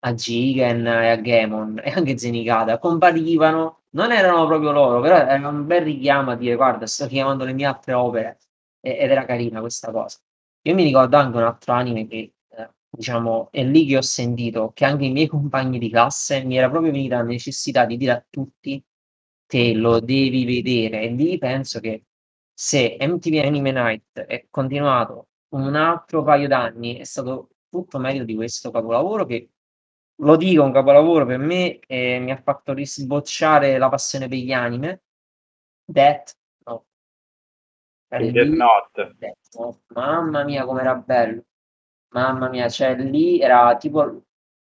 a 0.00 0.12
Jigen 0.14 0.86
e 0.86 1.10
a 1.10 1.20
Gemon 1.20 1.80
e 1.82 1.90
anche 1.90 2.18
Zenigata. 2.18 2.78
Comparivano 2.78 3.84
non 3.90 4.12
erano 4.12 4.46
proprio 4.46 4.72
loro, 4.72 5.00
però 5.00 5.16
era 5.16 5.48
un 5.48 5.66
bel 5.66 5.82
richiamo 5.82 6.32
a 6.32 6.36
dire 6.36 6.54
guarda, 6.54 6.86
sto 6.86 7.06
chiamando 7.06 7.44
le 7.44 7.52
mie 7.54 7.66
altre 7.66 7.94
opere 7.94 8.38
ed 8.80 9.10
era 9.10 9.24
carina 9.24 9.60
questa 9.60 9.90
cosa. 9.90 10.18
Io 10.62 10.74
mi 10.74 10.84
ricordo 10.84 11.16
anche 11.16 11.36
un 11.38 11.44
altro 11.44 11.72
anime 11.72 12.06
che, 12.06 12.34
diciamo, 12.96 13.50
è 13.50 13.62
lì 13.64 13.86
che 13.86 13.98
ho 13.98 14.02
sentito 14.02 14.72
che 14.74 14.84
anche 14.84 15.04
i 15.04 15.12
miei 15.12 15.26
compagni 15.26 15.78
di 15.78 15.90
classe 15.90 16.42
mi 16.44 16.56
era 16.56 16.70
proprio 16.70 16.92
venuta 16.92 17.16
la 17.16 17.22
necessità 17.22 17.84
di 17.84 17.96
dire 17.96 18.12
a 18.12 18.26
tutti 18.28 18.82
te 19.46 19.74
lo 19.74 20.00
devi 20.00 20.44
vedere 20.44 21.02
e 21.02 21.08
lì 21.10 21.38
penso 21.38 21.80
che 21.80 22.06
se 22.52 22.96
MTV 23.00 23.44
Anime 23.44 23.72
Night 23.72 24.20
è 24.20 24.46
continuato 24.50 25.28
un 25.50 25.74
altro 25.76 26.22
paio 26.24 26.48
d'anni 26.48 26.96
è 26.96 27.04
stato 27.04 27.50
tutto 27.68 27.98
meglio 27.98 28.24
di 28.24 28.34
questo 28.34 28.70
capolavoro 28.70 29.24
che 29.26 29.50
lo 30.20 30.36
dico 30.36 30.62
un 30.62 30.72
capolavoro 30.72 31.26
per 31.26 31.38
me 31.38 31.78
e 31.80 32.18
mi 32.18 32.30
ha 32.30 32.36
fatto 32.36 32.72
risbocciare 32.72 33.76
la 33.78 33.88
passione 33.88 34.28
per 34.28 34.38
gli 34.38 34.52
anime. 34.52 35.02
Death 35.84 36.36
Note. 36.64 36.86
Death 38.08 39.36
Note. 39.58 39.80
Mamma 39.88 40.44
mia 40.44 40.64
com'era 40.64 40.94
bello. 40.94 41.44
Mamma 42.08 42.48
mia, 42.48 42.68
cioè 42.68 42.94
lì 42.96 43.40
era 43.40 43.76
tipo 43.76 44.22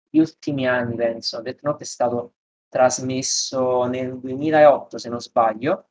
gli 0.09 0.19
ultimi 0.19 0.67
anni 0.67 0.95
penso. 0.95 1.41
Death 1.41 1.61
Note 1.61 1.83
è 1.83 1.87
stato 1.87 2.33
trasmesso 2.69 3.85
nel 3.85 4.19
2008 4.19 4.97
se 4.97 5.09
non 5.09 5.19
sbaglio. 5.19 5.85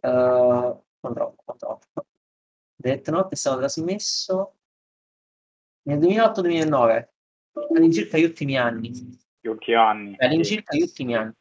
Uh, 0.00 0.82
controllo, 1.00 1.36
controllo. 1.44 1.80
Death 2.74 3.08
Note 3.10 3.34
è 3.34 3.36
stato 3.36 3.58
trasmesso 3.58 4.54
nel 5.82 5.98
2008-2009 5.98 7.08
all'incirca 7.74 8.18
gli 8.18 8.24
ultimi 8.24 8.56
anni. 8.56 8.90
Gli 9.40 9.48
ultimi 9.48 9.76
anni. 9.76 10.16
All'incirca 10.18 10.76
gli 10.76 10.82
ultimi 10.82 11.14
anni. 11.14 11.32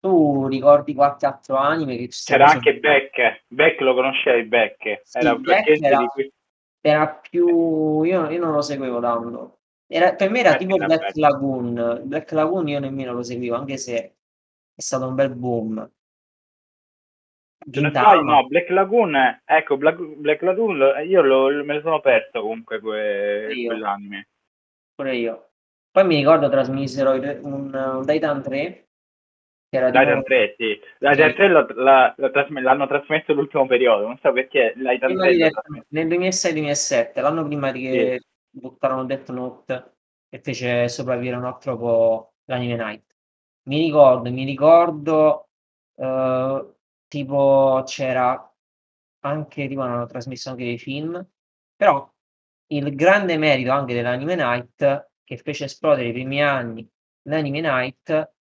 Tu 0.00 0.48
ricordi 0.48 0.94
qualche 0.94 1.26
altro 1.26 1.56
anime 1.56 1.96
che 1.96 2.08
C'era 2.08 2.46
anche 2.46 2.78
Beck. 2.78 3.44
Beck 3.46 3.80
lo 3.80 3.94
conoscevi 3.94 4.48
Beck? 4.48 5.00
Sì, 5.04 5.18
era, 5.18 5.36
Beck 5.36 5.80
era, 5.80 5.98
di. 6.16 6.32
Era 6.82 7.08
più... 7.08 8.02
Io, 8.02 8.28
io, 8.28 8.38
non 8.38 8.52
lo 8.52 8.60
seguivo 8.60 9.00
tanto. 9.00 9.60
Era, 9.86 10.14
per 10.14 10.30
me 10.30 10.40
era 10.40 10.50
Beck 10.50 10.60
tipo 10.60 10.76
Black. 10.76 11.16
Lagoon. 11.16 12.02
Black 12.04 12.32
Lagoon 12.32 12.68
io 12.68 12.80
nemmeno 12.80 13.12
lo 13.12 13.22
seguivo, 13.22 13.56
anche 13.56 13.76
se 13.76 13.96
è 14.74 14.80
stato 14.80 15.06
un 15.06 15.14
bel 15.14 15.30
boom. 15.30 15.90
Gintama. 17.64 18.20
No, 18.20 18.46
Black 18.48 18.70
Lagoon, 18.70 19.40
ecco, 19.44 19.76
Black, 19.76 19.98
Black 19.98 20.42
Lagoon, 20.42 21.06
io 21.06 21.22
lo, 21.22 21.48
me 21.62 21.74
lo 21.74 21.80
sono 21.80 22.00
perso 22.00 22.40
comunque 22.40 22.80
que, 22.80 23.64
quell'anime. 23.66 24.28
Pure 24.94 25.16
io. 25.16 25.50
Poi 25.90 26.06
mi 26.06 26.16
ricordo 26.16 26.48
trasmisero 26.48 27.12
un, 27.12 27.74
un 27.74 28.04
Titan 28.06 28.42
3. 28.42 28.88
Era 29.74 29.90
Titan 29.90 30.22
3, 30.22 30.54
sì. 30.58 30.78
Titan 30.98 31.30
sì. 31.30 31.34
3 31.34 31.48
la, 31.48 31.66
la, 31.74 32.14
la 32.16 32.46
l'hanno 32.60 32.86
trasmesso 32.86 33.32
l'ultimo 33.32 33.66
periodo, 33.66 34.06
non 34.06 34.18
so 34.20 34.30
perché. 34.32 34.74
Titan 34.76 35.16
3 35.16 35.50
nel 35.88 36.06
2006-2007, 36.08 37.20
l'anno 37.22 37.46
prima 37.46 37.72
di 37.72 37.82
che 37.82 38.20
sì. 38.20 38.58
buttarono 38.60 39.04
Death 39.04 39.30
Note 39.30 39.92
e 40.28 40.40
fece 40.40 40.88
sopravvivere 40.88 41.36
un 41.36 41.44
altro 41.44 41.78
po' 41.78 42.32
l'anime 42.44 42.76
Night. 42.76 43.14
Mi 43.68 43.82
ricordo, 43.82 44.30
mi 44.30 44.44
ricordo... 44.44 45.46
Uh, 45.94 46.74
tipo 47.12 47.82
c'era 47.84 48.50
anche 49.24 49.68
tipo 49.68 49.82
hanno 49.82 50.06
trasmesso 50.06 50.48
anche 50.48 50.64
dei 50.64 50.78
film, 50.78 51.22
però 51.76 52.10
il 52.68 52.94
grande 52.94 53.36
merito 53.36 53.70
anche 53.70 53.92
dell'Anime 53.92 54.34
Night 54.34 55.10
che 55.22 55.36
fece 55.36 55.64
esplodere 55.64 56.08
i 56.08 56.12
primi 56.12 56.42
anni 56.42 56.88
l'Anime 57.24 57.60
Night 57.60 58.32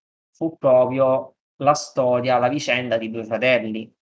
fu 0.41 0.57
proprio 0.57 1.35
la 1.57 1.75
storia, 1.75 2.39
la 2.39 2.49
vicenda 2.49 2.97
di 2.97 3.11
due 3.11 3.23
fratelli. 3.23 3.93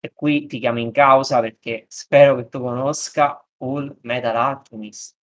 E 0.00 0.12
qui 0.14 0.46
ti 0.46 0.58
chiamo 0.58 0.78
in 0.78 0.92
causa 0.92 1.40
perché 1.40 1.84
spero 1.88 2.36
che 2.36 2.48
tu 2.48 2.60
conosca 2.60 3.44
Full 3.58 3.98
Metal 4.02 4.34
Alchemist. 4.34 5.14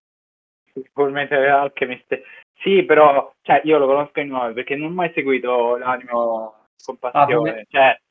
Full 0.94 1.12
Metal 1.12 1.44
Alchemist. 1.44 2.22
Sì, 2.54 2.84
però 2.84 3.34
cioè, 3.42 3.62
io 3.64 3.80
lo 3.80 3.88
conosco 3.88 4.20
in 4.20 4.28
nuovo 4.28 4.54
perché 4.54 4.76
non 4.76 4.92
ho 4.92 4.94
mai 4.94 5.12
seguito 5.16 5.78
l'anime 5.78 6.12
no. 6.12 6.68
con 6.86 6.98
ah, 7.02 7.10
passione. 7.12 7.62
Ah, 7.62 7.64
cioè, 7.68 8.02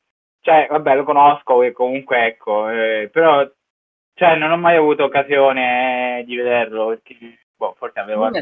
cioè, 0.41 0.67
vabbè, 0.69 0.95
lo 0.95 1.03
conosco 1.05 1.63
e 1.63 1.71
comunque 1.71 2.25
ecco, 2.25 2.67
eh, 2.67 3.09
però 3.09 3.49
cioè, 4.13 4.35
non 4.35 4.51
ho 4.51 4.57
mai 4.57 4.75
avuto 4.75 5.05
occasione 5.05 6.23
di 6.25 6.35
vederlo 6.35 6.87
perché 6.87 7.15
boh, 7.55 7.73
forse 7.77 7.99
avevo 7.99 8.25
anche 8.25 8.41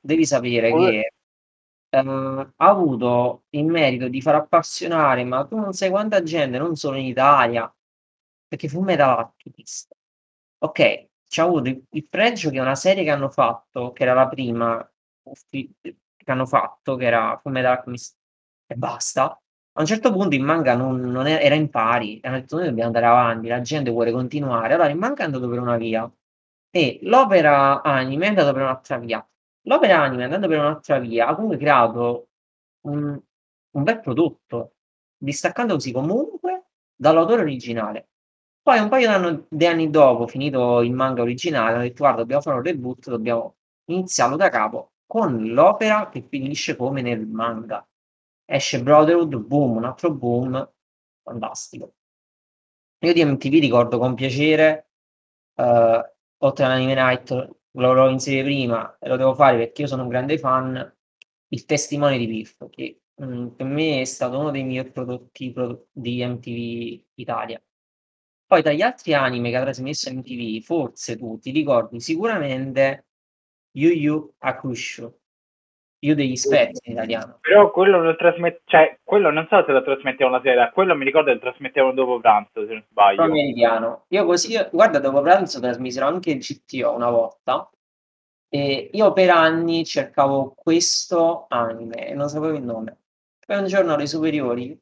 devi 0.00 0.26
sapere 0.26 0.70
che 0.70 1.12
eh, 1.90 1.98
ha 1.98 2.52
avuto 2.56 3.44
il 3.50 3.64
merito 3.66 4.08
di 4.08 4.20
far 4.20 4.36
appassionare, 4.36 5.24
ma 5.24 5.44
tu 5.46 5.56
non 5.56 5.72
sai 5.72 5.90
quanta 5.90 6.22
gente, 6.22 6.58
non 6.58 6.76
solo 6.76 6.96
in 6.98 7.06
Italia, 7.06 7.72
perché 8.46 8.68
fu 8.68 8.80
Metal 8.82 9.32
Ok, 10.60 11.08
c'ha 11.28 11.42
avuto 11.44 11.68
il, 11.68 11.82
il 11.90 12.08
pregio 12.08 12.50
che 12.50 12.58
una 12.60 12.74
serie 12.74 13.04
che 13.04 13.10
hanno 13.10 13.30
fatto, 13.30 13.92
che 13.92 14.02
era 14.02 14.14
la 14.14 14.28
prima 14.28 14.88
che 15.50 16.30
hanno 16.32 16.46
fatto, 16.46 16.96
che 16.96 17.04
era 17.06 17.38
Fullmetal 17.40 17.72
Alchemist 17.76 18.16
e 18.66 18.74
basta 18.74 19.30
a 19.78 19.80
un 19.80 19.86
certo 19.86 20.12
punto 20.12 20.34
il 20.34 20.42
manga 20.42 20.74
non, 20.74 21.00
non 21.00 21.26
era, 21.28 21.40
era 21.40 21.54
in 21.54 21.70
pari, 21.70 22.18
hanno 22.24 22.40
detto 22.40 22.56
noi 22.56 22.66
dobbiamo 22.66 22.88
andare 22.88 23.06
avanti, 23.06 23.46
la 23.46 23.60
gente 23.60 23.90
vuole 23.90 24.10
continuare, 24.10 24.74
allora 24.74 24.88
il 24.88 24.96
manga 24.96 25.22
è 25.22 25.24
andato 25.26 25.48
per 25.48 25.60
una 25.60 25.76
via 25.76 26.10
e 26.70 26.98
l'opera 27.02 27.82
anime 27.82 28.26
è 28.26 28.28
andata 28.30 28.52
per 28.52 28.62
un'altra 28.62 28.98
via. 28.98 29.24
L'opera 29.68 30.02
anime 30.02 30.24
andando 30.24 30.48
per 30.48 30.58
un'altra 30.58 30.98
via 30.98 31.28
ha 31.28 31.34
comunque 31.34 31.58
creato 31.58 32.28
un, 32.86 33.20
un 33.70 33.82
bel 33.82 34.00
prodotto, 34.00 34.74
distaccandosi 35.16 35.92
comunque 35.92 36.68
dall'autore 36.94 37.42
originale. 37.42 38.08
Poi 38.62 38.78
un 38.80 38.88
paio 38.88 39.46
di 39.48 39.66
anni 39.66 39.90
dopo, 39.90 40.26
finito 40.26 40.80
il 40.80 40.92
manga 40.92 41.22
originale, 41.22 41.72
hanno 41.74 41.82
detto 41.82 42.02
guarda 42.02 42.20
dobbiamo 42.20 42.42
fare 42.42 42.56
un 42.56 42.62
reboot, 42.62 43.08
dobbiamo 43.08 43.56
iniziarlo 43.86 44.36
da 44.36 44.48
capo 44.48 44.92
con 45.06 45.46
l'opera 45.48 46.08
che 46.08 46.22
finisce 46.28 46.76
come 46.76 47.00
nel 47.02 47.26
manga 47.26 47.86
esce 48.50 48.82
Brotherhood, 48.82 49.36
boom, 49.36 49.76
un 49.76 49.84
altro 49.84 50.10
boom, 50.10 50.72
fantastico. 51.22 51.92
Io 53.00 53.12
di 53.12 53.24
MTV 53.24 53.60
ricordo 53.60 53.98
con 53.98 54.14
piacere, 54.14 54.90
uh, 55.56 56.00
oltre 56.38 56.64
all'Anime 56.64 56.94
Night, 56.94 57.57
lo 57.80 57.88
volevo 57.88 58.08
inserire 58.10 58.42
prima 58.44 58.98
e 58.98 59.08
lo 59.08 59.16
devo 59.16 59.34
fare 59.34 59.56
perché 59.58 59.82
io 59.82 59.88
sono 59.88 60.02
un 60.02 60.08
grande 60.08 60.38
fan, 60.38 60.96
il 61.48 61.64
testimone 61.64 62.18
di 62.18 62.26
Piff, 62.26 62.68
che 62.70 63.00
mh, 63.14 63.24
mm, 63.24 63.46
per 63.48 63.66
me 63.66 64.00
è 64.00 64.04
stato 64.04 64.38
uno 64.38 64.50
dei 64.50 64.64
miei 64.64 64.90
prodotti 64.90 65.52
pro- 65.52 65.86
di 65.92 66.24
MTV 66.24 67.04
Italia. 67.14 67.62
Poi 68.46 68.62
tra 68.62 68.72
gli 68.72 68.82
altri 68.82 69.14
anime 69.14 69.50
che 69.50 69.56
ha 69.56 69.62
trasmesso 69.62 70.10
MTV, 70.12 70.62
forse 70.62 71.16
tu 71.16 71.38
ti 71.38 71.50
ricordi? 71.50 72.00
Sicuramente 72.00 73.06
Yu 73.72 73.90
Yu 73.90 74.34
Hakusho, 74.38 75.20
io 76.00 76.14
degli 76.14 76.36
spetti 76.36 76.80
in 76.84 76.92
italiano. 76.92 77.38
Però 77.40 77.70
quello 77.70 78.00
lo 78.02 78.14
trasmette, 78.14 78.62
cioè, 78.66 78.98
quello 79.02 79.30
non 79.30 79.46
so 79.48 79.64
se 79.64 79.72
lo 79.72 79.82
trasmettevano 79.82 80.36
la 80.36 80.42
sera, 80.42 80.70
quello 80.70 80.94
mi 80.94 81.04
ricordo 81.04 81.28
che 81.28 81.34
lo 81.34 81.40
trasmettevano 81.40 81.92
dopo 81.92 82.20
pranzo, 82.20 82.66
se 82.66 82.72
non 82.72 82.84
sbaglio. 82.88 83.22
Americano. 83.22 84.04
Io 84.08 84.24
così, 84.24 84.52
io, 84.52 84.68
guarda, 84.70 84.98
dopo 85.00 85.20
pranzo 85.22 85.60
trasmisero 85.60 86.06
anche 86.06 86.30
il 86.30 86.40
CTO 86.40 86.92
una 86.92 87.10
volta. 87.10 87.68
E 88.50 88.90
io 88.92 89.12
per 89.12 89.30
anni 89.30 89.84
cercavo 89.84 90.54
questo 90.56 91.46
anime 91.48 92.08
e 92.08 92.14
non 92.14 92.28
sapevo 92.28 92.56
il 92.56 92.62
nome. 92.62 92.96
Poi 93.46 93.58
un 93.58 93.66
giorno 93.66 93.94
alle 93.94 94.06
superiori 94.06 94.78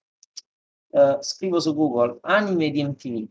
uh, 0.90 1.20
scrivo 1.20 1.58
su 1.58 1.74
Google 1.74 2.18
anime 2.22 2.70
di 2.70 2.84
MTV. 2.84 3.28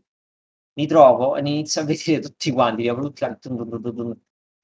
Mi 0.74 0.86
trovo 0.86 1.36
e 1.36 1.40
inizio 1.40 1.80
a 1.80 1.84
vedere 1.86 2.20
tutti 2.20 2.50
quanti, 2.50 2.82
li 2.82 2.88
apro 2.88 3.04
tutti 3.04 3.24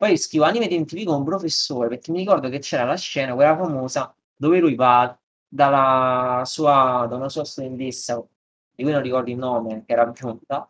poi 0.02 0.18
scrivo 0.18 0.44
anime 0.44 0.66
con 1.04 1.14
un 1.14 1.24
professore, 1.24 1.86
perché 1.86 2.10
mi 2.10 2.18
ricordo 2.18 2.48
che 2.48 2.58
c'era 2.58 2.82
la 2.82 2.96
scena, 2.96 3.34
quella 3.34 3.56
famosa, 3.56 4.12
dove 4.34 4.58
lui 4.58 4.74
va 4.74 5.16
dalla 5.46 6.42
sua, 6.44 7.06
da 7.08 7.14
una 7.14 7.28
sua 7.28 7.44
studentessa, 7.44 8.16
di 8.74 8.82
cui 8.82 8.90
non 8.90 9.00
ricordo 9.00 9.30
il 9.30 9.36
nome, 9.36 9.84
che 9.86 9.92
era 9.92 10.10
giunta, 10.10 10.68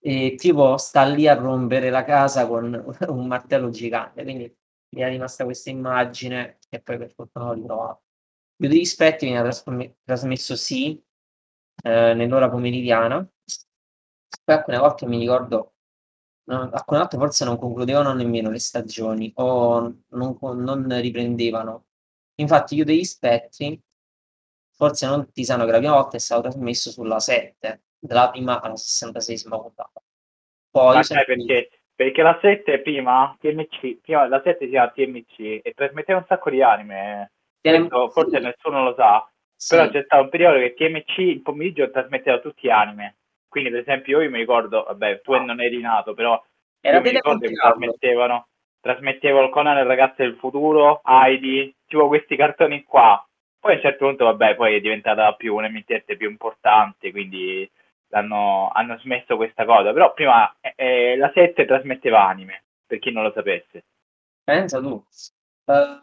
e 0.00 0.34
tipo 0.36 0.76
sta 0.78 1.04
lì 1.04 1.28
a 1.28 1.34
rompere 1.34 1.90
la 1.90 2.02
casa 2.02 2.48
con 2.48 2.74
un 3.06 3.26
martello 3.28 3.70
gigante. 3.70 4.24
Quindi 4.24 4.52
mi 4.96 5.02
è 5.02 5.08
rimasta 5.10 5.44
questa 5.44 5.70
immagine 5.70 6.58
e 6.68 6.80
poi 6.80 6.98
per 6.98 7.12
fortuna 7.12 7.46
l'ho 7.46 7.52
ritrovata. 7.52 8.00
Più 8.56 8.68
di 8.68 8.78
rispetti 8.78 9.26
viene 9.26 9.48
trasmesso 10.02 10.56
sì 10.56 11.00
eh, 11.84 12.14
nell'ora 12.14 12.50
pomeridiana. 12.50 13.24
Poi 14.44 14.54
alcune 14.56 14.78
volte 14.78 15.06
mi 15.06 15.18
ricordo 15.18 15.75
No, 16.48 16.70
alcune 16.72 17.00
volte 17.00 17.16
forse 17.16 17.44
non 17.44 17.58
concludevano 17.58 18.12
nemmeno 18.12 18.50
le 18.50 18.60
stagioni 18.60 19.32
o 19.36 19.80
non, 20.10 20.38
non 20.40 21.00
riprendevano. 21.00 21.86
Infatti, 22.36 22.76
io 22.76 22.84
degli 22.84 23.02
spettri, 23.02 23.80
forse 24.72 25.06
non 25.06 25.30
ti 25.32 25.44
sanno 25.44 25.64
che 25.64 25.72
la 25.72 25.78
prima 25.78 25.94
volta 25.94 26.16
è 26.16 26.20
stato 26.20 26.42
trasmesso 26.42 26.90
sulla 26.90 27.18
7, 27.18 27.82
dalla 27.98 28.30
prima 28.30 28.60
alla 28.60 28.74
66esima 28.74 29.60
puntata. 29.60 30.00
Poi, 30.70 30.96
ah, 30.96 31.02
sai 31.02 31.24
perché? 31.24 31.70
Perché 31.94 32.22
la 32.22 32.38
7 32.40 32.80
prima, 32.80 33.34
TMC, 33.40 34.00
prima 34.02 34.28
la 34.28 34.40
7 34.44 34.66
si 34.66 34.70
chiama 34.70 34.90
TMC 34.90 35.60
e 35.62 35.72
trasmetteva 35.74 36.18
un 36.18 36.26
sacco 36.28 36.50
di 36.50 36.62
anime. 36.62 37.32
questo 37.60 38.10
forse 38.10 38.38
nessuno 38.38 38.84
lo 38.84 38.94
sa, 38.94 39.28
sì. 39.56 39.74
però 39.74 39.88
c'è 39.88 40.02
stato 40.04 40.22
un 40.22 40.28
periodo 40.28 40.58
che 40.58 40.74
TMC 40.74 41.18
il 41.18 41.42
pomeriggio 41.42 41.90
trasmetteva 41.90 42.38
tutti 42.38 42.66
gli 42.66 42.70
anime. 42.70 43.16
Quindi, 43.56 43.72
per 43.72 43.80
esempio, 43.80 44.20
io 44.20 44.28
mi 44.28 44.36
ricordo, 44.36 44.82
vabbè, 44.82 45.22
tu 45.22 45.34
non 45.34 45.62
eri 45.62 45.80
nato, 45.80 46.12
però 46.12 46.38
Era 46.82 47.00
mi 47.00 47.08
ricordo 47.08 47.46
che 47.46 47.54
trasmettevano, 47.54 48.48
trasmettevano 48.80 49.46
il 49.46 49.50
Conan 49.50 49.78
il 49.78 49.86
ragazzo 49.86 50.16
del 50.18 50.34
futuro, 50.34 51.00
Heidi, 51.02 51.74
tipo 51.86 52.06
questi 52.06 52.36
cartoni 52.36 52.84
qua. 52.84 53.26
Poi 53.58 53.72
a 53.72 53.74
un 53.76 53.80
certo 53.80 54.04
punto, 54.04 54.24
vabbè, 54.26 54.56
poi 54.56 54.74
è 54.74 54.80
diventata 54.80 55.32
più 55.32 55.54
un'emittente 55.54 56.18
più 56.18 56.28
importante, 56.28 57.10
quindi 57.12 57.66
hanno, 58.10 58.70
hanno 58.74 58.98
smesso 58.98 59.36
questa 59.36 59.64
cosa. 59.64 59.94
Però 59.94 60.12
prima 60.12 60.54
eh, 60.60 60.74
eh 60.76 61.16
la 61.16 61.30
7 61.32 61.64
trasmetteva 61.64 62.28
anime, 62.28 62.64
per 62.86 62.98
chi 62.98 63.10
non 63.10 63.22
lo 63.22 63.32
sapesse. 63.32 63.84
Pensa 64.44 64.80
tu. 64.80 65.02
Uh, 65.64 66.02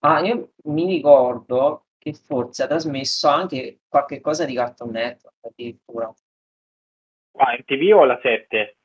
ah, 0.00 0.20
io 0.20 0.50
mi 0.64 0.84
ricordo 0.84 1.86
che 2.10 2.18
forse 2.22 2.62
ha 2.62 2.66
trasmesso 2.66 3.28
anche 3.28 3.80
qualche 3.88 4.20
cosa 4.20 4.44
di 4.44 4.54
Cartoon 4.54 4.90
Network 4.90 5.36
addirittura. 5.40 6.12
Ah, 7.36 7.54
in 7.54 7.64
TV 7.64 7.94
o 7.94 8.04
la 8.04 8.18
7? 8.20 8.76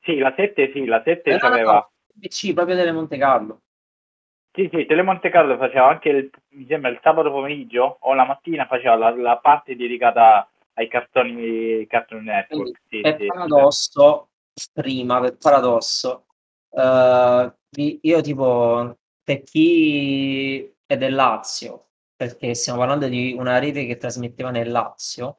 Sì, 0.00 0.18
la 0.18 0.32
7 0.34 0.72
sì, 0.72 0.84
la 0.84 1.02
7 1.04 1.30
eh, 1.30 1.38
c'aveva... 1.38 1.90
PC, 2.18 2.52
proprio 2.54 2.76
delle 2.76 2.92
Monte 2.92 3.16
Carlo. 3.16 3.62
Sì, 4.52 4.68
sì, 4.72 4.84
Tele 4.84 5.02
Monte 5.02 5.30
Carlo 5.30 5.56
faceva 5.56 5.88
anche, 5.88 6.08
il, 6.08 6.30
mi 6.50 6.66
sembra, 6.66 6.90
il 6.90 6.98
sabato 7.02 7.30
pomeriggio 7.30 7.98
o 8.00 8.14
la 8.14 8.24
mattina 8.24 8.66
faceva 8.66 8.96
la, 8.96 9.14
la 9.14 9.38
parte 9.38 9.76
dedicata 9.76 10.50
ai 10.74 10.88
cartoni 10.88 11.86
Cartoon 11.86 12.24
Network. 12.24 12.80
Sì, 12.88 13.00
per 13.00 13.16
sì, 13.18 13.26
paradosso, 13.26 14.30
sì. 14.52 14.68
prima, 14.72 15.20
per 15.20 15.36
paradosso, 15.36 16.26
uh, 16.70 17.52
io 17.76 18.20
tipo, 18.22 18.98
per 19.22 19.42
chi 19.42 20.74
è 20.84 20.96
del 20.96 21.14
Lazio, 21.14 21.89
perché 22.20 22.54
stiamo 22.54 22.80
parlando 22.80 23.08
di 23.08 23.34
una 23.34 23.58
rete 23.58 23.86
che 23.86 23.96
trasmetteva 23.96 24.50
nel 24.50 24.70
Lazio, 24.70 25.38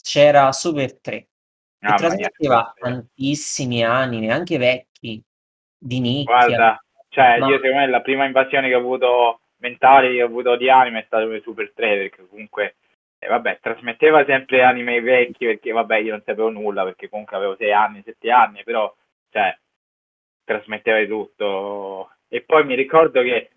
c'era 0.00 0.52
Super 0.52 1.00
3, 1.00 1.18
che 1.80 1.86
ah, 1.88 1.94
trasmetteva 1.96 2.72
tantissimi 2.78 3.82
anni, 3.82 4.30
anche 4.30 4.56
vecchi, 4.56 5.20
di 5.76 5.98
nicchia. 5.98 6.46
Guarda, 6.46 6.84
cioè 7.08 7.38
ma... 7.40 7.48
io 7.48 7.56
secondo 7.56 7.78
me 7.78 7.88
la 7.88 8.02
prima 8.02 8.24
invasione 8.24 8.68
che 8.68 8.76
ho 8.76 8.78
avuto 8.78 9.40
mentale 9.56 10.12
che 10.12 10.22
ho 10.22 10.26
avuto 10.26 10.54
di 10.54 10.70
anime 10.70 11.00
è 11.00 11.04
stata 11.06 11.26
Super 11.40 11.72
3, 11.74 11.96
perché 11.96 12.24
comunque 12.28 12.76
eh, 13.18 13.26
vabbè, 13.26 13.58
trasmetteva 13.60 14.24
sempre 14.24 14.62
anime 14.62 15.00
vecchi 15.00 15.44
perché 15.44 15.72
vabbè 15.72 15.96
io 15.98 16.12
non 16.12 16.22
sapevo 16.24 16.50
nulla 16.50 16.84
perché 16.84 17.08
comunque 17.08 17.36
avevo 17.36 17.56
6 17.56 17.72
anni, 17.72 18.02
7 18.04 18.30
anni, 18.30 18.62
però 18.62 18.94
cioè 19.28 19.58
trasmetteva 20.44 21.00
di 21.00 21.08
tutto. 21.08 22.12
E 22.28 22.42
poi 22.42 22.64
mi 22.64 22.76
ricordo 22.76 23.22
che 23.22 23.50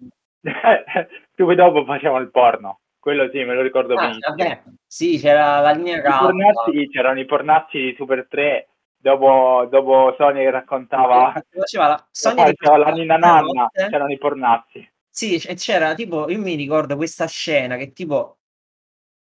subito 1.35 1.63
dopo 1.63 1.85
facevano 1.85 2.23
il 2.23 2.31
porno. 2.31 2.79
Quello 2.99 3.29
sì, 3.31 3.43
me 3.43 3.53
lo 3.53 3.61
ricordo 3.61 3.93
ah, 3.95 4.01
benissimo. 4.01 4.35
Vabbè. 4.35 4.63
Sì, 4.87 5.19
c'era 5.19 5.59
la 5.59 5.71
linea 5.71 6.01
pornazzi, 6.01 6.89
c'erano 6.89 7.19
i 7.19 7.25
pornazzi 7.25 7.77
di 7.77 7.93
Super 7.95 8.27
3 8.27 8.67
dopo, 8.97 9.67
dopo 9.69 10.15
Sony 10.17 10.39
che 10.39 10.49
raccontava 10.49 11.33
faceva 11.49 11.87
la, 11.87 12.07
Sony 12.09 12.41
faceva 12.57 12.77
la 12.77 12.89
Nina 12.89 13.17
Nanna, 13.17 13.69
c'erano 13.71 14.11
i 14.11 14.17
pornazzi. 14.17 14.91
Sì, 15.07 15.37
c'era 15.37 15.93
tipo, 15.93 16.29
io 16.29 16.39
mi 16.39 16.55
ricordo 16.55 16.95
questa 16.95 17.27
scena 17.27 17.77
che 17.77 17.93
tipo 17.93 18.39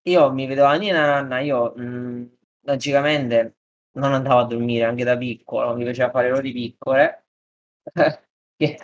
io 0.02 0.32
mi 0.32 0.46
vedevo 0.46 0.68
la 0.68 0.74
Nina 0.74 1.06
Nanna, 1.06 1.40
io 1.40 1.72
mh, 1.76 1.82
mhmm, 1.82 2.30
logicamente 2.62 3.56
non 3.94 4.12
andavo 4.14 4.40
a 4.40 4.46
dormire 4.46 4.84
anche 4.84 5.04
da 5.04 5.16
piccolo, 5.16 5.74
mi 5.74 5.84
piaceva 5.84 6.10
fare 6.10 6.30
ore 6.32 6.52
piccole, 6.52 7.24
che 8.56 8.78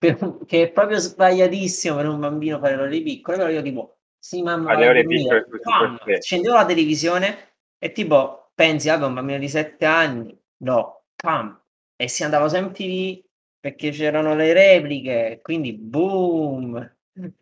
per 0.00 0.38
che 0.46 0.62
è 0.62 0.70
proprio 0.70 0.96
sbagliatissimo 0.96 1.94
per 1.96 2.08
un 2.08 2.18
bambino 2.18 2.58
fare 2.58 2.74
le 2.74 2.82
ore 2.82 3.02
piccole, 3.02 3.36
però 3.36 3.50
io 3.50 3.60
tipo: 3.60 3.98
"Sì 4.18 4.40
mamma, 4.40 4.72
Alle 4.72 4.88
ore 4.88 5.04
piccole 5.04 5.46
Pam! 5.60 5.98
Accendevo 6.02 6.54
la 6.54 6.64
televisione 6.64 7.56
e 7.78 7.92
tipo 7.92 8.50
pensi: 8.54 8.88
"Vabbè 8.88 9.04
un 9.04 9.14
bambino 9.14 9.38
di 9.38 9.48
7 9.48 9.84
anni" 9.84 10.34
no, 10.62 11.02
pam! 11.14 11.62
E 11.96 12.08
si 12.08 12.24
andava 12.24 12.48
su 12.48 12.56
MTV 12.56 13.22
perché 13.60 13.90
c'erano 13.90 14.34
le 14.34 14.54
repliche, 14.54 15.40
quindi 15.42 15.74
boom! 15.74 16.96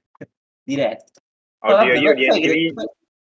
Diretto. 0.64 1.12
Oddio, 1.60 1.76
vabbè, 1.76 1.96
io 1.96 2.14
di 2.14 2.26
poi, 2.26 2.40
cre- 2.40 2.72
poi, 2.74 2.88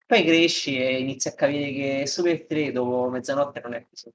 poi 0.07 0.23
cresci 0.23 0.81
e 0.81 0.99
inizi 0.99 1.27
a 1.27 1.35
capire 1.35 1.71
che 1.71 2.07
Super 2.07 2.45
3 2.45 2.71
dopo 2.71 3.09
mezzanotte 3.09 3.59
non 3.59 3.73
è 3.73 3.85
così. 3.85 4.09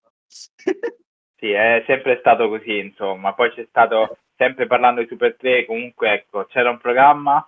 Sì, 1.37 1.51
è 1.51 1.85
sempre 1.87 2.17
stato 2.21 2.49
così, 2.49 2.79
insomma. 2.79 3.35
Poi 3.35 3.53
c'è 3.53 3.67
stato 3.69 4.17
sempre 4.37 4.66
parlando 4.66 5.01
di 5.01 5.07
Super 5.09 5.37
3, 5.37 5.64
comunque 5.66 6.12
ecco, 6.12 6.47
c'era 6.47 6.70
un 6.70 6.79
programma 6.79 7.47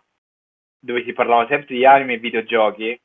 dove 0.78 1.02
si 1.04 1.12
parlava 1.12 1.46
sempre 1.48 1.74
di 1.74 1.84
anime 1.84 2.14
e 2.14 2.18
videogiochi, 2.18 3.00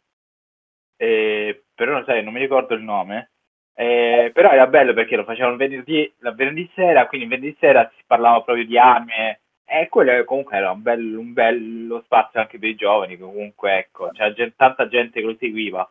eh, 0.97 1.63
però 1.73 1.93
non, 1.93 2.03
sai, 2.05 2.23
non 2.23 2.33
mi 2.33 2.39
ricordo 2.39 2.75
il 2.75 2.83
nome, 2.83 3.31
eh, 3.73 4.31
però 4.33 4.51
era 4.51 4.67
bello 4.67 4.93
perché 4.93 5.15
lo 5.15 5.23
facevano 5.23 5.55
venerdì, 5.55 6.11
la 6.19 6.31
venerdì 6.31 6.69
sera, 6.75 7.07
quindi 7.07 7.27
venerdì 7.27 7.57
sera 7.59 7.91
si 7.95 8.03
parlava 8.05 8.41
proprio 8.41 8.65
di 8.65 8.77
anime, 8.77 9.41
e 9.65 9.87
quello 9.89 10.23
comunque 10.25 10.57
era 10.57 10.71
un, 10.71 10.81
bello, 10.81 11.19
un 11.19 11.33
bello 11.33 12.01
spazio 12.03 12.39
anche 12.39 12.59
per 12.59 12.69
i 12.69 12.75
giovani, 12.75 13.17
comunque 13.17 13.77
ecco, 13.77 14.09
c'era 14.11 14.33
tanta 14.55 14.87
gente 14.87 15.21
che 15.21 15.25
lo 15.25 15.35
seguiva 15.39 15.89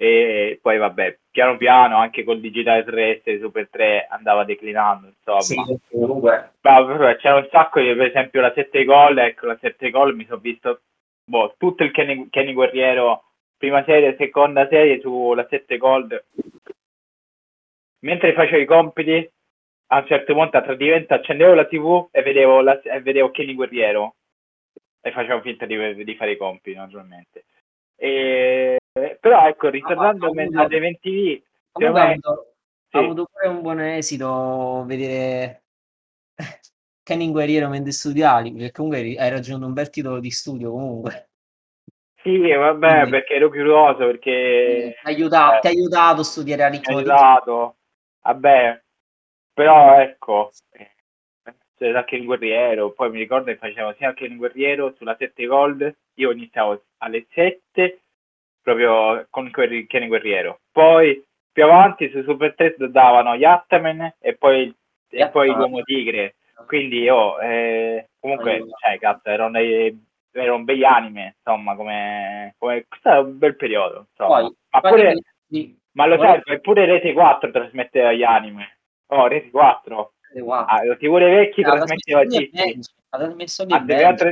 e 0.00 0.60
poi 0.62 0.78
vabbè, 0.78 1.18
piano 1.28 1.56
piano 1.56 1.96
anche 1.96 2.22
col 2.22 2.38
digitale 2.38 2.84
terrestre 2.84 3.40
Super 3.40 3.68
3 3.68 4.06
andava 4.08 4.44
declinando, 4.44 5.08
insomma. 5.08 5.40
Sì, 5.40 5.56
comunque. 5.90 6.52
c'era 6.60 7.34
un 7.34 7.48
sacco 7.50 7.80
di, 7.80 7.92
per 7.96 8.06
esempio 8.06 8.40
la 8.40 8.52
7 8.54 8.84
gol, 8.84 9.18
ecco 9.18 9.46
la 9.46 9.58
7 9.60 9.90
gol 9.90 10.14
mi 10.14 10.24
sono 10.24 10.38
visto 10.38 10.82
boh, 11.24 11.52
tutto 11.58 11.82
il 11.82 11.90
Kenny, 11.90 12.28
Kenny 12.30 12.52
Guerriero, 12.52 13.24
prima 13.56 13.82
serie, 13.82 14.14
seconda 14.16 14.68
serie 14.68 15.00
sulla 15.00 15.48
7 15.50 15.76
gol. 15.78 16.24
Mentre 18.02 18.34
facevo 18.34 18.62
i 18.62 18.66
compiti, 18.66 19.30
a 19.88 19.98
un 19.98 20.06
certo 20.06 20.32
punto 20.32 20.58
a 20.58 20.62
tradimento 20.62 21.14
accendevo 21.14 21.54
la 21.54 21.64
tv 21.64 22.06
e 22.12 22.22
vedevo, 22.22 22.60
la, 22.60 22.80
e 22.80 23.00
vedevo 23.00 23.32
Kenny 23.32 23.54
Guerriero 23.54 24.14
e 25.00 25.10
facevo 25.10 25.40
finta 25.40 25.66
di, 25.66 26.04
di 26.04 26.14
fare 26.14 26.30
i 26.30 26.36
compiti 26.36 26.76
naturalmente. 26.76 27.46
E 27.96 28.78
però 29.20 29.46
ecco, 29.46 29.68
ritornando 29.68 30.26
ah, 30.26 30.30
ad 30.30 30.72
ha 32.90 32.98
avuto, 32.98 33.26
sì. 33.26 33.32
pure 33.32 33.48
un 33.48 33.62
buon 33.62 33.80
esito 33.80 34.84
vedere 34.86 35.64
Kenny 37.02 37.30
Guerriero 37.30 37.68
mentre 37.68 37.92
studiavi, 37.92 38.52
perché 38.52 38.72
comunque 38.72 39.16
hai 39.16 39.30
raggiunto 39.30 39.66
un 39.66 39.72
bel 39.72 39.90
titolo 39.90 40.20
di 40.20 40.30
studio 40.30 40.70
comunque. 40.70 41.28
Sì, 42.22 42.52
vabbè, 42.52 42.88
Quindi, 42.88 43.10
perché 43.10 43.34
ero 43.34 43.48
curioso, 43.48 43.98
perché... 43.98 44.96
Ti 45.00 45.06
ha 45.06 45.08
aiutato, 45.08 45.56
eh, 45.56 45.60
ti 45.60 45.66
ha 45.66 45.70
aiutato 45.70 46.20
a 46.20 46.24
studiare 46.24 46.62
a 46.64 46.68
ritmo. 46.68 47.02
Ti 47.02 47.08
ha 47.08 47.14
aiutato, 47.14 47.76
vabbè, 48.22 48.82
però 49.54 50.00
ecco, 50.00 50.50
c'era 51.76 52.04
Kenny 52.04 52.24
Guerriero, 52.24 52.92
poi 52.92 53.10
mi 53.10 53.18
ricordo 53.18 53.46
che 53.46 53.56
facevo 53.56 53.94
sia 53.96 54.12
Kenny 54.12 54.36
Guerriero 54.36 54.94
sulla 54.96 55.16
7 55.16 55.46
Gold, 55.46 55.96
io 56.14 56.30
iniziavo 56.32 56.82
alle 56.98 57.26
7 57.30 58.00
proprio 58.74 59.26
con 59.30 59.50
Kenny 59.50 60.06
Guerriero. 60.06 60.60
Poi 60.70 61.24
più 61.50 61.64
avanti 61.64 62.10
su 62.10 62.22
Super 62.22 62.54
3 62.54 62.76
davano 62.90 63.34
Yattaman 63.34 64.14
e 64.20 64.36
poi, 64.36 64.72
e 65.08 65.28
poi 65.30 65.48
l'Uomo 65.48 65.82
Tigre. 65.82 66.34
Quindi 66.66 67.08
oh, 67.08 67.40
eh, 67.40 68.08
comunque, 68.20 68.64
cioè, 68.80 68.98
cazzo, 68.98 69.30
erano, 69.30 69.52
dei, 69.52 70.06
erano 70.32 70.64
begli 70.64 70.84
anime, 70.84 71.36
insomma, 71.38 71.74
come, 71.76 72.54
come 72.58 72.84
questo 72.88 73.10
è 73.10 73.18
un 73.18 73.38
bel 73.38 73.56
periodo. 73.56 74.08
Poi, 74.14 74.54
ma, 74.70 74.80
pure, 74.80 75.14
ma 75.92 76.06
lo 76.06 76.18
sai, 76.18 76.60
pure 76.60 76.84
Rete 76.84 77.12
4 77.12 77.50
trasmetteva 77.50 78.12
gli 78.12 78.24
anime. 78.24 78.78
Oh, 79.06 79.26
Rete 79.28 79.50
4. 79.50 80.12
Ah, 80.46 80.84
lo 80.84 80.96
TV 80.98 81.18
vecchi 81.18 81.62
no, 81.62 81.70
trasmetteva 81.74 82.24
GT. 82.24 82.90
Ah, 83.10 84.14
tra... 84.14 84.30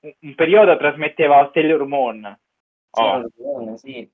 un 0.00 0.34
periodo 0.34 0.76
trasmetteva 0.76 1.46
Stellar 1.50 1.84
Moon 1.84 2.38
Oh. 2.92 3.76
Sì, 3.76 4.10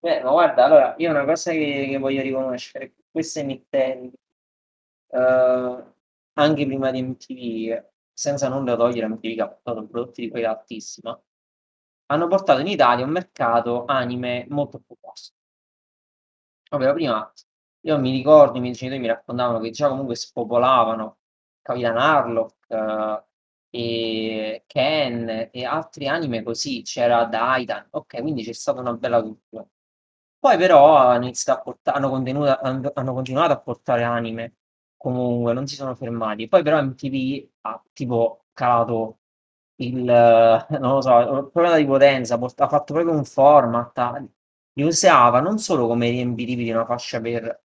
Beh, 0.00 0.22
ma 0.22 0.30
guarda, 0.30 0.64
allora, 0.64 0.94
io 0.98 1.10
una 1.10 1.24
cosa 1.24 1.52
che, 1.52 1.86
che 1.90 1.98
voglio 1.98 2.22
riconoscere, 2.22 2.94
queste 3.10 3.40
emittenti, 3.40 4.16
uh, 5.08 5.84
anche 6.34 6.66
prima 6.66 6.90
di 6.90 7.02
MTV, 7.02 7.84
senza 8.12 8.48
nulla 8.48 8.76
togliere 8.76 9.08
MTV 9.08 9.34
che 9.34 9.42
ha 9.42 9.48
portato 9.48 9.86
prodotti 9.86 10.22
di 10.22 10.30
qualità 10.30 10.50
altissima, 10.52 11.20
hanno 12.06 12.26
portato 12.28 12.60
in 12.60 12.68
Italia 12.68 13.04
un 13.04 13.10
mercato 13.12 13.84
anime 13.86 14.46
molto 14.50 14.80
più 14.80 14.96
vasto. 15.00 15.34
Ovvero 16.70 16.92
prima, 16.94 17.32
io 17.80 17.98
mi 17.98 18.10
ricordo, 18.12 18.58
i 18.58 18.60
miei 18.60 18.74
genitori 18.74 19.00
mi 19.02 19.08
raccontavano 19.08 19.58
che 19.60 19.70
già 19.70 19.88
comunque 19.88 20.14
spopolavano 20.14 21.18
Capitan 21.62 21.96
Harlock, 21.98 22.54
uh, 22.68 23.22
e 23.70 24.64
Ken 24.66 25.48
e 25.52 25.64
altri 25.64 26.08
anime 26.08 26.42
così, 26.42 26.82
c'era 26.82 27.24
Daitan, 27.24 27.86
ok, 27.90 28.20
quindi 28.20 28.42
c'è 28.44 28.52
stata 28.52 28.80
una 28.80 28.94
bella 28.94 29.22
cultura. 29.22 29.66
Poi 30.38 30.56
però 30.56 30.96
hanno 30.96 31.24
iniziato 31.24 31.60
a 31.60 31.62
portare, 31.62 31.98
hanno, 31.98 32.92
hanno, 32.94 33.12
continuato 33.14 33.52
a 33.52 33.60
portare 33.60 34.02
anime, 34.04 34.56
comunque 34.96 35.52
non 35.52 35.66
si 35.66 35.74
sono 35.76 35.94
fermati. 35.94 36.48
Poi 36.48 36.62
però 36.62 36.82
MTV 36.82 37.48
ha 37.62 37.82
tipo 37.92 38.46
calato 38.52 39.18
il 39.76 40.02
non 40.04 40.92
lo 40.94 41.00
so, 41.00 41.18
il 41.20 41.50
problema 41.50 41.76
di 41.76 41.86
potenza, 41.86 42.34
ha 42.36 42.68
fatto 42.68 42.92
proprio 42.94 43.14
un 43.14 43.24
format, 43.24 44.24
li 44.74 44.82
usava 44.82 45.40
non 45.40 45.58
solo 45.58 45.86
come 45.86 46.10
riempitivi 46.10 46.64
di 46.64 46.70
una 46.70 46.84
fascia 46.86 47.20
per 47.20 47.62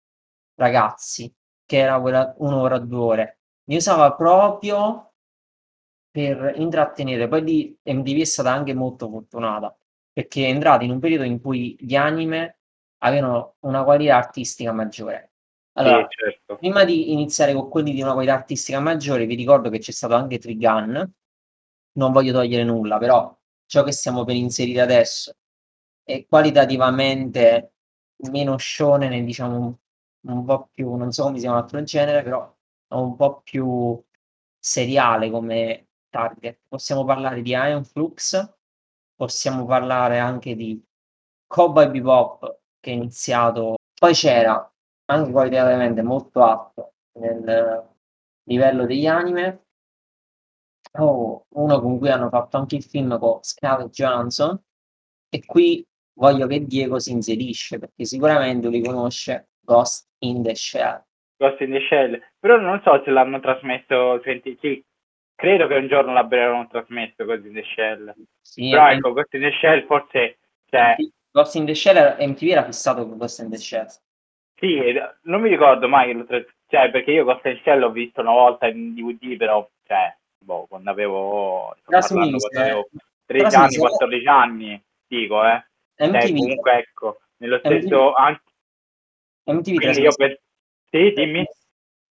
ragazzi, 0.55 1.33
che 1.65 1.77
era 1.77 1.99
quella 1.99 2.33
1 2.37 2.55
ora, 2.55 2.79
2 2.79 2.99
ore, 2.99 3.39
li 3.65 3.75
usava 3.75 4.13
proprio 4.13 5.08
per 6.19 6.53
intrattenere. 6.57 7.27
Poi 7.27 7.43
lì 7.43 7.77
MTV 7.83 8.19
è 8.21 8.25
stata 8.25 8.51
anche 8.51 8.73
molto 8.73 9.09
fortunata, 9.09 9.75
perché 10.11 10.45
è 10.45 10.49
entrata 10.49 10.83
in 10.83 10.91
un 10.91 10.99
periodo 10.99 11.23
in 11.23 11.39
cui 11.41 11.75
gli 11.79 11.95
anime 11.95 12.59
avevano 12.99 13.55
una 13.61 13.83
qualità 13.83 14.17
artistica 14.17 14.71
maggiore. 14.73 15.31
Allora, 15.73 16.05
Sì, 16.09 16.15
certo. 16.17 16.57
prima 16.57 16.83
di 16.83 17.13
iniziare 17.13 17.53
con 17.53 17.69
quelli 17.69 17.93
di 17.93 18.01
una 18.01 18.13
qualità 18.13 18.33
artistica 18.33 18.79
maggiore, 18.79 19.25
vi 19.25 19.35
ricordo 19.35 19.69
che 19.69 19.79
c'è 19.79 19.91
stato 19.91 20.15
anche 20.15 20.37
Trigun. 20.37 21.09
Non 21.93 22.11
voglio 22.11 22.33
togliere 22.33 22.63
nulla, 22.63 22.97
però 22.97 23.35
ciò 23.65 23.83
che 23.83 23.91
stiamo 23.91 24.23
per 24.23 24.35
inserire 24.35 24.81
adesso 24.81 25.33
è 26.03 26.25
qualitativamente 26.27 27.73
meno 28.31 28.57
shonen, 28.57 29.23
diciamo 29.25 29.79
un 30.21 30.43
po' 30.45 30.69
più 30.73 30.93
non 30.95 31.11
so 31.11 31.23
come 31.23 31.35
si 31.35 31.41
chiama 31.43 31.59
l'altro 31.59 31.81
genere, 31.83 32.23
però 32.23 32.53
un 32.89 33.15
po' 33.15 33.41
più 33.41 34.01
seriale 34.57 35.29
come 35.29 35.88
target. 36.09 36.59
Possiamo 36.67 37.05
parlare 37.05 37.41
di 37.41 37.51
Iron 37.51 37.83
Flux, 37.83 38.55
possiamo 39.15 39.65
parlare 39.65 40.19
anche 40.19 40.55
di 40.55 40.81
Cowboy 41.47 41.89
Bebop 41.89 42.59
che 42.79 42.91
è 42.91 42.93
iniziato 42.93 43.75
poi 43.99 44.13
c'era 44.13 44.71
anche 45.07 45.31
qualitativamente 45.31 46.01
molto 46.01 46.41
alto 46.41 46.93
nel 47.19 47.85
livello 48.43 48.85
degli 48.85 49.05
anime. 49.05 49.65
Oh, 50.93 51.45
uno 51.49 51.81
con 51.81 51.97
cui 51.99 52.09
hanno 52.09 52.29
fatto 52.29 52.57
anche 52.57 52.77
il 52.77 52.83
film 52.83 53.19
con 53.19 53.43
Scarlett 53.43 53.91
Johansson 53.91 54.57
e 55.29 55.45
qui 55.45 55.85
voglio 56.13 56.47
che 56.47 56.65
Diego 56.65 56.97
si 56.97 57.11
inserisce 57.11 57.77
perché 57.77 58.05
sicuramente 58.05 58.69
lui 58.69 58.81
conosce 58.81 59.49
Ghost 59.59 60.09
in 60.19 60.41
the 60.43 60.55
Shell. 60.55 61.03
Ghost 61.35 61.59
in 61.59 61.71
the 61.71 61.81
Shell, 61.89 62.19
però 62.39 62.57
non 62.57 62.81
so 62.83 63.01
se 63.03 63.11
l'hanno 63.11 63.39
trasmesso, 63.41 64.21
senti, 64.23 64.57
sì, 64.61 64.83
credo 65.39 65.67
che 65.67 65.75
un 65.75 65.87
giorno 65.87 66.11
l'abbiano 66.11 66.67
trasmesso 66.67 67.23
Ghost 67.23 67.45
in 67.45 67.53
the 67.53 67.63
Shell. 67.63 68.13
Sì, 68.41 68.69
però 68.69 68.89
ecco, 68.89 69.13
Ghost 69.13 69.33
in 69.35 69.41
the 69.41 69.51
Shell 69.53 69.85
forse, 69.85 70.37
cioè, 70.69 70.95
Ghost 71.31 71.55
in 71.55 71.65
the 71.65 71.73
Shell 71.73 72.17
MTV 72.19 72.49
era 72.49 72.65
fissato 72.65 73.07
con 73.07 73.17
Ghost 73.17 73.39
in 73.39 73.49
the 73.49 73.57
Shell. 73.57 73.87
sì, 74.55 74.75
eh, 74.75 75.15
non 75.23 75.39
mi 75.39 75.47
ricordo 75.47 75.87
mai 75.87 76.07
che 76.07 76.13
lo 76.13 76.25
tra- 76.25 76.45
cioè, 76.67 76.91
perché 76.91 77.11
io 77.11 77.23
Ghost 77.23 77.45
in 77.45 77.53
the 77.53 77.61
Shell 77.63 77.79
l'ho 77.79 77.91
visto 77.91 78.19
una 78.19 78.33
volta 78.33 78.67
in 78.67 78.93
DVD, 78.93 79.37
però, 79.37 79.65
cioè, 79.85 80.13
boh, 80.43 80.65
quando 80.67 80.91
avevo, 80.91 81.73
parlando, 81.85 82.37
quando 82.37 82.59
avevo 82.59 82.89
13 83.25 83.55
anni, 83.55 83.67
trasmise 83.67 83.79
14 83.79 84.27
anni, 84.27 84.83
dico, 85.07 85.45
eh. 85.45 85.65
Cioè, 85.95 86.07
MTV, 86.09 86.37
comunque, 86.37 86.71
ecco, 86.73 87.19
nello 87.37 87.59
stesso, 87.59 88.13
anche, 88.13 88.41
MTV 89.45 89.97
io 89.97 90.11
per... 90.15 90.39
Sì, 90.89 91.13
dimmi. 91.13 91.45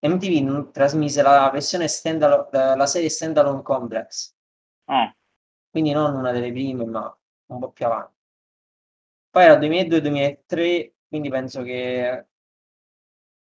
MTV 0.01 0.45
non- 0.45 0.73
trasmise 0.73 1.23
la 1.23 1.51
versione 1.53 1.89
standalone, 1.89 2.49
la 2.77 2.87
serie 2.87 3.09
Standalone 3.09 3.63
Complex, 3.63 4.35
Ah, 4.87 5.15
quindi 5.71 5.93
non 5.93 6.15
una 6.15 6.33
delle 6.33 6.51
prime, 6.53 6.85
ma 6.85 7.15
un 7.47 7.59
po' 7.59 7.71
più 7.71 7.87
avanti. 7.87 8.15
Poi 9.31 9.45
era 9.45 9.57
2002-2003, 9.57 10.93
quindi 11.09 11.29
penso 11.29 11.63
che 11.63 12.27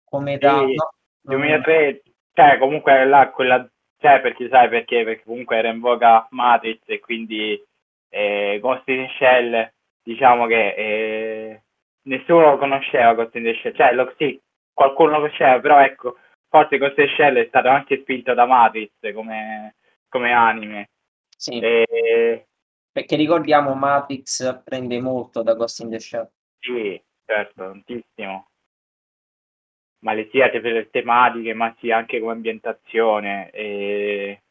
come 0.04 0.34
età... 0.34 0.58
Sì, 0.58 0.74
no, 0.74 0.92
non- 1.22 1.38
2003, 1.40 2.02
cioè 2.32 2.58
comunque 2.58 3.04
là 3.04 3.30
quella, 3.30 3.68
cioè 3.98 4.20
perché 4.20 4.48
sai 4.48 4.68
perché? 4.68 5.04
Perché 5.04 5.22
comunque 5.24 5.56
era 5.56 5.68
in 5.68 5.80
voga 5.80 6.26
Matrix 6.30 6.80
e 6.86 6.98
quindi 7.00 7.62
eh, 8.08 8.58
Ghost 8.60 8.88
in 8.88 9.06
Shell, 9.18 9.72
diciamo 10.02 10.46
che 10.46 10.74
eh, 10.74 11.62
nessuno 12.02 12.50
lo 12.52 12.58
conosceva 12.58 13.14
Ghost 13.14 13.34
in 13.36 13.44
the 13.44 13.54
Shell, 13.60 13.74
cioè 13.74 13.92
lo, 13.92 14.12
sì, 14.16 14.40
qualcuno 14.72 15.10
lo 15.10 15.16
conosceva, 15.18 15.60
però 15.60 15.80
ecco, 15.80 16.16
forse 16.50 16.78
the 16.78 17.06
Shell 17.16 17.36
è 17.36 17.46
stato 17.46 17.68
anche 17.68 18.00
spinto 18.00 18.34
da 18.34 18.44
Matrix 18.44 18.90
come, 19.14 19.76
come 20.08 20.32
anime. 20.32 20.90
Sì, 21.36 21.58
E, 21.58 22.48
perché 22.92 23.16
ricordiamo 23.16 23.74
Matrix 23.74 24.62
prende 24.62 25.00
molto 25.00 25.42
da 25.42 25.54
Ghost 25.54 25.80
in 25.80 25.90
the 25.90 26.00
Shell. 26.00 26.28
sì, 26.58 27.02
certo, 27.24 27.54
tantissimo. 27.54 28.48
Ma 30.02 30.12
le 30.12 30.28
sia 30.30 30.50
per 30.50 30.62
le 30.62 30.90
tematiche, 30.90 31.54
ma 31.54 31.74
sia 31.78 31.96
anche 31.96 32.18
come 32.20 32.32
ambientazione. 32.32 33.50
E... 33.50 34.42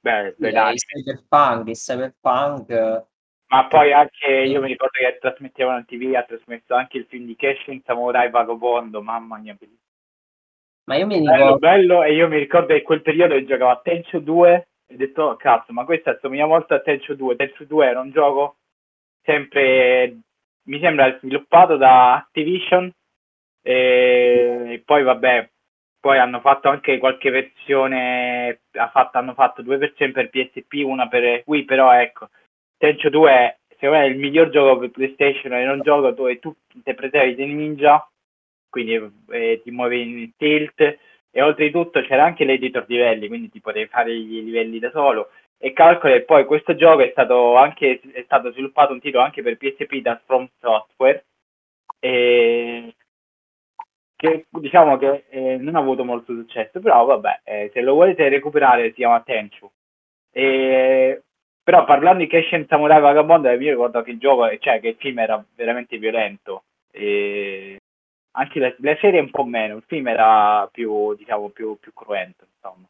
Beh, 0.00 0.34
Sì, 0.38 0.46
il 0.46 0.76
cyberpunk, 0.76 1.68
il 1.68 1.74
cyberpunk 1.74 2.70
eh, 2.70 3.04
Ma 3.48 3.66
poi 3.66 3.92
anche 3.92 4.30
io 4.30 4.60
mi 4.60 4.68
ricordo 4.68 4.98
che 4.98 5.18
trasmettevano 5.20 5.78
in 5.78 5.84
TV, 5.84 6.14
ha 6.14 6.22
trasmesso 6.22 6.74
anche 6.74 6.98
il 6.98 7.06
film 7.06 7.26
di 7.26 7.34
Keshin 7.34 7.82
Samurai 7.84 8.30
Vagabondo, 8.30 9.02
mamma 9.02 9.36
mia, 9.38 9.54
bellissimo. 9.54 9.87
Ma 10.88 10.96
io 10.96 11.06
mi 11.06 11.20
bello, 11.20 11.34
ricordo, 11.34 11.58
bello, 11.58 12.02
e 12.02 12.14
io 12.14 12.28
mi 12.28 12.38
ricordo 12.38 12.72
che 12.72 12.80
quel 12.80 13.02
periodo 13.02 13.34
io 13.34 13.44
giocavo 13.44 13.70
a 13.70 13.80
Tenchu 13.82 14.20
2 14.20 14.68
e 14.86 14.94
ho 14.94 14.96
detto, 14.96 15.22
oh, 15.22 15.36
cazzo, 15.36 15.70
ma 15.74 15.84
questo 15.84 16.08
assomiglia 16.08 16.46
molto 16.46 16.72
a 16.72 16.80
Tenchu 16.80 17.14
2. 17.14 17.36
Tenchu 17.36 17.66
2 17.66 17.86
era 17.86 18.00
un 18.00 18.10
gioco 18.10 18.56
sempre, 19.22 20.16
mi 20.62 20.80
sembra, 20.80 21.14
sviluppato 21.18 21.76
da 21.76 22.14
Activision 22.14 22.90
e, 23.60 24.62
e 24.66 24.82
poi 24.82 25.02
vabbè, 25.02 25.50
poi 26.00 26.18
hanno 26.18 26.40
fatto 26.40 26.70
anche 26.70 26.96
qualche 26.96 27.28
versione, 27.28 28.60
ha 28.72 28.88
fatto, 28.88 29.18
hanno 29.18 29.34
fatto 29.34 29.60
due 29.60 29.76
versioni 29.76 30.12
per 30.12 30.30
PSP, 30.30 30.84
una 30.86 31.06
per 31.06 31.42
Wii, 31.44 31.66
però 31.66 31.92
ecco, 31.92 32.30
Tenchu 32.78 33.10
2 33.10 33.30
è, 33.30 33.56
secondo 33.76 33.96
me 33.98 34.04
è 34.04 34.08
il 34.08 34.16
miglior 34.16 34.48
gioco 34.48 34.78
per 34.78 34.90
PlayStation, 34.90 35.52
era 35.52 35.72
un 35.72 35.82
gioco 35.82 36.12
dove 36.12 36.38
tu 36.38 36.50
interpretavi 36.72 37.34
dei 37.34 37.52
ninja, 37.52 38.08
quindi 38.68 39.12
eh, 39.30 39.60
ti 39.62 39.70
muovi 39.70 40.22
in 40.22 40.30
tilt. 40.36 40.98
E 41.30 41.42
oltretutto 41.42 42.00
c'era 42.02 42.24
anche 42.24 42.44
l'editor 42.44 42.84
livelli, 42.88 43.28
quindi 43.28 43.50
ti 43.50 43.60
potevi 43.60 43.86
fare 43.86 44.12
i 44.12 44.42
livelli 44.42 44.78
da 44.78 44.90
solo. 44.90 45.30
E 45.58 45.72
calcola 45.72 46.14
che 46.14 46.22
poi 46.22 46.44
questo 46.46 46.74
gioco 46.74 47.02
è 47.02 47.10
stato 47.10 47.56
anche 47.56 48.00
è 48.12 48.22
stato 48.24 48.50
sviluppato 48.52 48.92
un 48.92 49.00
titolo 49.00 49.24
anche 49.24 49.42
per 49.42 49.56
PSP 49.56 49.96
da 50.00 50.20
From 50.24 50.48
Software. 50.60 51.24
E 52.00 52.94
che 54.16 54.46
diciamo 54.50 54.98
che 54.98 55.26
eh, 55.30 55.56
non 55.58 55.76
ha 55.76 55.78
avuto 55.78 56.04
molto 56.04 56.34
successo 56.34 56.80
però 56.80 57.04
vabbè 57.04 57.40
eh, 57.44 57.70
se 57.72 57.80
lo 57.82 57.94
volete 57.94 58.28
recuperare 58.28 58.88
si 58.88 58.94
chiama 58.94 59.20
Tenchu. 59.20 59.70
E, 60.32 61.22
però 61.62 61.84
parlando 61.84 62.20
di 62.24 62.28
Keshen 62.28 62.66
Samurai 62.68 63.00
Vagabondo 63.00 63.48
mi 63.50 63.68
ricordo 63.68 64.02
che 64.02 64.10
il 64.12 64.18
gioco 64.18 64.48
cioè 64.58 64.80
che 64.80 64.88
il 64.88 64.96
film 64.98 65.18
era 65.18 65.44
veramente 65.54 65.98
violento. 65.98 66.64
E 66.90 67.78
anche 68.38 68.58
la, 68.58 68.74
la 68.78 68.96
serie 69.00 69.20
un 69.20 69.30
po' 69.30 69.44
meno 69.44 69.76
il 69.76 69.84
film 69.86 70.08
era 70.08 70.68
più 70.70 71.14
diciamo 71.14 71.48
più, 71.50 71.78
più 71.78 71.92
cruento 71.92 72.46
insomma 72.54 72.88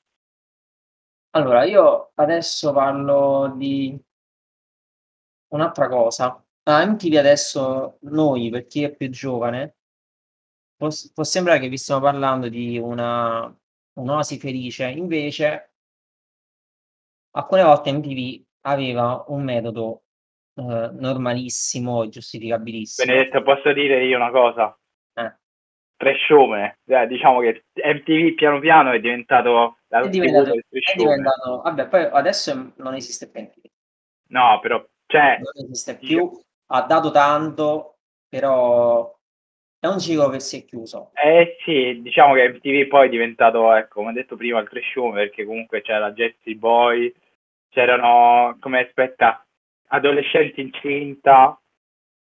allora 1.31 1.65
io 1.65 2.13
adesso 2.15 2.73
parlo 2.73 3.53
di 3.57 3.97
un'altra 5.49 5.89
cosa. 5.89 6.43
A 6.65 6.85
MTV 6.85 7.17
adesso 7.17 7.99
noi, 8.03 8.51
per 8.51 8.67
chi 8.67 8.83
è 8.83 8.95
più 8.95 9.09
giovane, 9.09 9.77
può, 10.77 10.89
può 11.15 11.25
sembrare 11.25 11.61
che 11.61 11.69
vi 11.69 11.77
stiamo 11.77 12.01
parlando 12.01 12.49
di 12.49 12.79
una 12.79 13.55
un'oasi 13.95 14.39
felice, 14.39 14.89
invece 14.91 15.73
alcune 17.33 17.63
volte 17.63 17.93
MTV 17.93 18.45
aveva 18.63 19.25
un 19.29 19.43
metodo 19.43 20.05
eh, 20.55 20.91
normalissimo 20.93 22.05
e 22.05 22.09
giustificabilissimo. 22.09 23.13
Benedetto 23.13 23.43
posso 23.43 23.73
dire 23.73 24.05
io 24.05 24.17
una 24.17 24.31
cosa 24.31 24.79
Trasciome, 25.99 26.79
eh, 26.87 27.09
diciamo 27.09 27.41
che 27.41 27.65
MTV 27.75 28.35
piano 28.35 28.61
piano 28.61 28.93
è 28.93 29.01
diventato 29.01 29.79
la 29.89 30.03
È 30.03 30.09
diventato, 30.09 30.53
è 30.55 30.95
diventato, 30.97 31.61
vabbè, 31.63 31.89
poi 31.89 32.05
adesso 32.13 32.73
non 32.77 32.95
esiste 32.95 33.29
più 33.29 33.41
MTV, 33.43 33.65
No, 34.29 34.61
però, 34.63 34.87
cioè, 35.07 35.39
non 35.41 35.65
esiste 35.65 35.97
più, 35.97 36.31
ha 36.67 36.83
dato 36.83 37.11
tanto, 37.11 37.97
però 38.29 39.13
è 39.81 39.89
un 39.89 39.99
ciclo 39.99 40.29
che 40.29 40.39
si 40.39 40.59
è 40.61 40.65
chiuso. 40.65 41.11
eh 41.15 41.57
sì, 41.65 42.01
diciamo 42.01 42.35
che 42.35 42.49
MTV 42.49 42.87
poi 42.87 43.09
è 43.09 43.11
diventato, 43.11 43.75
ecco, 43.75 43.95
come 44.01 44.13
detto 44.13 44.37
prima, 44.37 44.61
il 44.61 44.69
trasciome, 44.69 45.23
perché 45.27 45.45
comunque 45.45 45.83
c'era 45.83 46.13
Jessie 46.13 46.55
Boy, 46.55 47.13
c'erano, 47.71 48.57
come 48.61 48.85
aspetta, 48.87 49.45
adolescenti 49.89 50.61
incinta. 50.61 51.61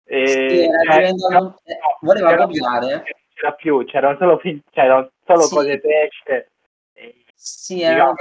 E, 0.07 0.27
Sì, 0.27 0.59
era 0.59 0.83
cioè, 0.83 0.97
diventato- 0.97 1.43
no, 1.43 1.59
eh, 1.63 1.77
voleva 2.01 2.35
copiare. 2.35 3.03
C'era 3.35 3.53
più, 3.53 3.83
c'erano 3.83 4.17
solo, 4.17 4.37
film, 4.37 4.61
c'erano 4.71 5.11
solo 5.25 5.41
Sì. 5.41 5.55
cose 5.55 5.81
trash. 5.81 6.45
Sì, 7.33 7.81
era, 7.81 8.13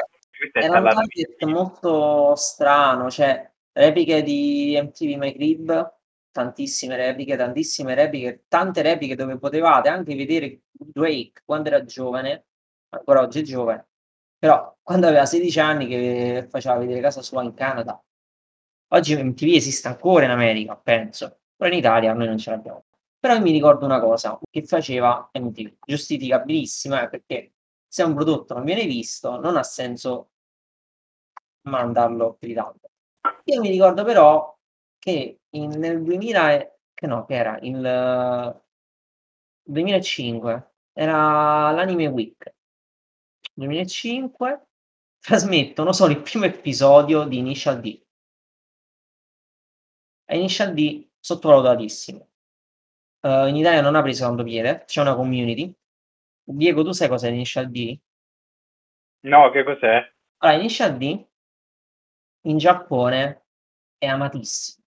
era 0.52 0.78
un 0.80 0.84
target 0.88 1.42
molto 1.44 2.34
strano, 2.34 3.08
cioè 3.10 3.48
repliche 3.72 4.22
di 4.24 4.76
MTV 4.82 5.16
My 5.16 5.32
Crib, 5.32 5.94
tantissime 6.32 6.96
repliche, 6.96 7.36
tantissime 7.36 7.94
repliche, 7.94 8.44
tante 8.48 8.82
repliche 8.82 9.14
dove 9.14 9.38
potevate 9.38 9.88
anche 9.88 10.16
vedere 10.16 10.62
Drake 10.72 11.42
quando 11.44 11.68
era 11.68 11.84
giovane, 11.84 12.46
ancora 12.88 13.20
oggi 13.20 13.38
è 13.40 13.42
giovane, 13.42 13.86
Però 14.38 14.76
quando 14.82 15.06
aveva 15.06 15.26
16 15.26 15.60
anni 15.60 15.86
che 15.86 16.46
faceva 16.50 16.76
vedere 16.76 17.00
casa 17.00 17.22
sua 17.22 17.44
in 17.44 17.54
Canada. 17.54 18.02
Oggi 18.88 19.14
MTV 19.16 19.54
esiste 19.54 19.88
ancora 19.88 20.24
in 20.24 20.30
America, 20.30 20.76
penso, 20.76 21.40
però 21.56 21.70
in 21.70 21.78
Italia 21.78 22.12
noi 22.14 22.26
non 22.26 22.38
ce 22.38 22.50
l'abbiamo. 22.50 22.83
Però 23.24 23.40
mi 23.40 23.52
ricordo 23.52 23.86
una 23.86 24.00
cosa 24.00 24.38
che 24.50 24.66
faceva 24.66 25.30
MTV, 25.32 25.76
giustificabilissima, 25.86 27.04
eh, 27.04 27.08
perché 27.08 27.54
se 27.88 28.02
un 28.02 28.12
prodotto 28.12 28.52
non 28.52 28.64
viene 28.64 28.84
visto 28.84 29.40
non 29.40 29.56
ha 29.56 29.62
senso 29.62 30.32
mandarlo 31.62 32.36
di 32.38 32.52
tanto. 32.52 32.90
Io 33.44 33.60
mi 33.62 33.70
ricordo 33.70 34.04
però 34.04 34.54
che 34.98 35.40
in, 35.48 35.70
nel 35.70 36.02
2000 36.02 36.70
che 36.92 37.06
no, 37.06 37.24
che 37.24 37.34
era 37.34 37.58
il 37.62 38.62
2005 39.62 40.74
era 40.92 41.70
l'Anime 41.70 42.08
Week. 42.08 42.54
2005 43.54 44.66
trasmettono 45.18 45.94
solo 45.94 46.12
il 46.12 46.20
primo 46.20 46.44
episodio 46.44 47.24
di 47.24 47.38
Initial 47.38 47.80
D. 47.80 48.02
E 50.26 50.36
Initial 50.36 50.74
D 50.74 51.08
sottovalutatissimo. 51.18 52.28
Uh, 53.24 53.46
in 53.46 53.56
Italia 53.56 53.80
non 53.80 53.94
ha 53.94 54.02
preso 54.02 54.26
tanto 54.26 54.42
piede, 54.42 54.84
c'è 54.84 55.00
una 55.00 55.14
community. 55.14 55.74
Diego, 56.42 56.84
tu 56.84 56.92
sai 56.92 57.08
cos'è 57.08 57.30
Initial 57.30 57.70
D? 57.70 57.98
No, 59.20 59.50
che 59.50 59.64
cos'è? 59.64 60.12
Allora, 60.42 60.58
Initial 60.58 60.98
D 60.98 61.26
in 62.42 62.58
Giappone 62.58 63.46
è 63.96 64.06
amatissimo. 64.06 64.84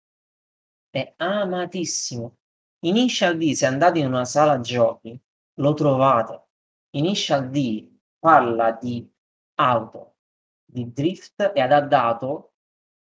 È 0.91 1.15
amatissimo. 1.17 2.37
Initial 2.81 3.39
D, 3.39 3.53
se 3.53 3.65
andate 3.65 4.01
in 4.01 4.07
una 4.07 4.27
sala 4.27 4.61
giochi, 4.61 5.19
lo 5.55 5.73
trovate. 5.73 6.49
Initial 6.91 7.49
D 7.49 7.91
parla 8.19 8.73
di 8.73 9.11
auto, 9.55 10.17
di 10.63 10.93
drift 10.93 11.53
e 11.55 11.61
ha 11.63 11.81
dato 11.81 12.53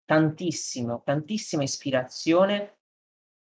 tantissimo, 0.05 1.03
tantissima 1.03 1.63
ispirazione. 1.63 2.76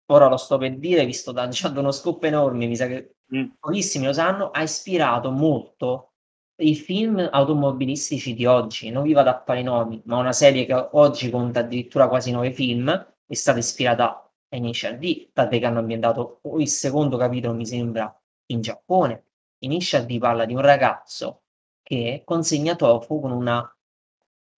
Ora 0.07 0.27
lo 0.27 0.37
sto 0.37 0.57
per 0.57 0.77
dire, 0.77 1.05
visto 1.05 1.31
da 1.31 1.47
già 1.47 1.69
uno 1.69 1.91
scoop 1.91 2.23
enorme, 2.25 2.67
mi 2.67 2.75
sa 2.75 2.87
che 2.87 3.15
mm. 3.35 3.51
pochissimi 3.59 4.05
lo 4.05 4.13
sanno, 4.13 4.49
ha 4.51 4.61
ispirato 4.61 5.31
molto 5.31 6.13
i 6.57 6.75
film 6.75 7.27
automobilistici 7.31 8.33
di 8.33 8.45
oggi. 8.45 8.89
Non 8.89 9.03
vi 9.03 9.13
vado 9.13 9.29
a 9.29 9.43
fare 9.45 9.61
i 9.61 9.63
nomi, 9.63 10.01
ma 10.05 10.17
una 10.17 10.33
serie 10.33 10.65
che 10.65 10.73
oggi 10.73 11.29
conta 11.29 11.61
addirittura 11.61 12.07
quasi 12.07 12.31
nove 12.31 12.51
film 12.51 12.89
è 13.25 13.33
stata 13.33 13.59
ispirata 13.59 14.29
a 14.49 14.55
Initial 14.55 14.97
D, 14.97 15.31
tant'è 15.33 15.59
che 15.59 15.65
hanno 15.65 15.79
ambientato 15.79 16.41
il 16.57 16.67
secondo 16.67 17.17
capitolo, 17.17 17.53
mi 17.55 17.65
sembra, 17.65 18.13
in 18.47 18.61
Giappone. 18.61 19.25
Initial 19.59 20.05
D 20.05 20.17
parla 20.19 20.45
di 20.45 20.53
un 20.53 20.61
ragazzo 20.61 21.43
che 21.81 22.21
consegna 22.25 22.75
tofu 22.75 23.19
con 23.19 23.31
una 23.31 23.67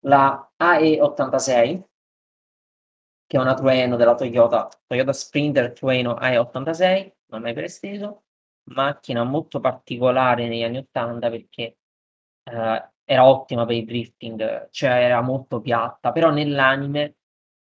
la 0.07 0.53
AE86 0.59 1.83
che 3.27 3.37
è 3.37 3.41
una 3.41 3.55
Trueno 3.55 3.97
della 3.97 4.15
Toyota, 4.15 4.69
Toyota 4.87 5.13
Sprinter 5.13 5.73
Trueno 5.73 6.15
AE86, 6.15 7.13
non 7.27 7.43
mai 7.43 7.53
per 7.55 7.65
esteso, 7.65 8.25
macchina 8.71 9.25
molto 9.25 9.61
particolare 9.61 10.49
negli 10.49 10.63
anni 10.63 10.79
80 10.79 11.31
perché 11.31 11.77
eh, 12.45 12.89
era 13.05 13.27
ottima 13.27 13.67
per 13.67 13.77
il 13.77 13.85
drifting, 13.85 14.69
cioè 14.71 14.91
era 14.91 15.21
molto 15.21 15.61
piatta, 15.61 16.13
però 16.13 16.31
nell'anime 16.31 17.17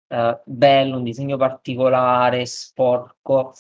eh, 0.09 0.41
bello, 0.45 0.97
un 0.97 1.05
disegno 1.05 1.37
particolare, 1.37 2.45
sporco, 2.47 3.53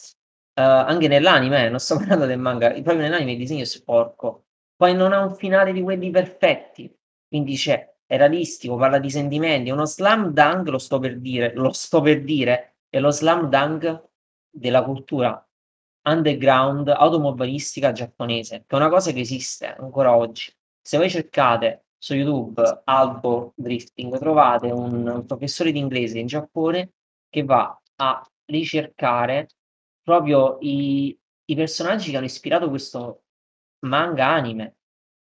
eh, 0.54 0.62
anche 0.62 1.08
nell'anime, 1.08 1.68
non 1.68 1.78
sto 1.80 1.96
parlando 1.98 2.26
del 2.26 2.38
manga, 2.38 2.70
proprio 2.70 2.96
nell'anime 2.96 3.32
il 3.32 3.38
disegno 3.38 3.62
è 3.62 3.64
sporco, 3.66 4.46
poi 4.76 4.94
non 4.94 5.12
ha 5.12 5.20
un 5.22 5.34
finale 5.34 5.72
di 5.72 5.82
quelli 5.82 6.10
perfetti, 6.10 6.92
quindi 7.28 7.54
c'è, 7.56 7.88
è 8.10 8.16
realistico, 8.16 8.74
parla 8.74 8.98
di 8.98 9.08
sentimenti, 9.08 9.70
uno 9.70 9.86
slam 9.86 10.32
dunk, 10.32 10.66
lo 10.66 10.78
sto 10.78 10.98
per 10.98 11.20
dire, 11.20 11.54
lo 11.54 11.70
sto 11.70 12.00
per 12.00 12.24
dire, 12.24 12.78
è 12.88 12.98
lo 12.98 13.12
slam 13.12 13.48
dunk 13.48 14.08
della 14.50 14.82
cultura 14.82 15.48
underground 16.02 16.88
automobilistica 16.88 17.92
giapponese, 17.92 18.64
che 18.66 18.74
è 18.74 18.74
una 18.74 18.88
cosa 18.88 19.12
che 19.12 19.20
esiste 19.20 19.72
ancora 19.72 20.16
oggi. 20.16 20.52
Se 20.82 20.96
voi 20.98 21.08
cercate 21.08 21.84
su 21.96 22.16
YouTube 22.16 22.80
Albo 22.82 23.52
Drifting 23.54 24.18
trovate 24.18 24.72
un, 24.72 25.06
un 25.06 25.24
professore 25.24 25.70
di 25.70 25.78
inglese 25.78 26.18
in 26.18 26.26
Giappone 26.26 26.94
che 27.28 27.44
va 27.44 27.80
a 27.94 28.28
ricercare 28.46 29.50
proprio 30.02 30.58
i, 30.62 31.16
i 31.44 31.54
personaggi 31.54 32.10
che 32.10 32.16
hanno 32.16 32.26
ispirato 32.26 32.68
questo 32.70 33.22
manga 33.86 34.26
anime. 34.26 34.78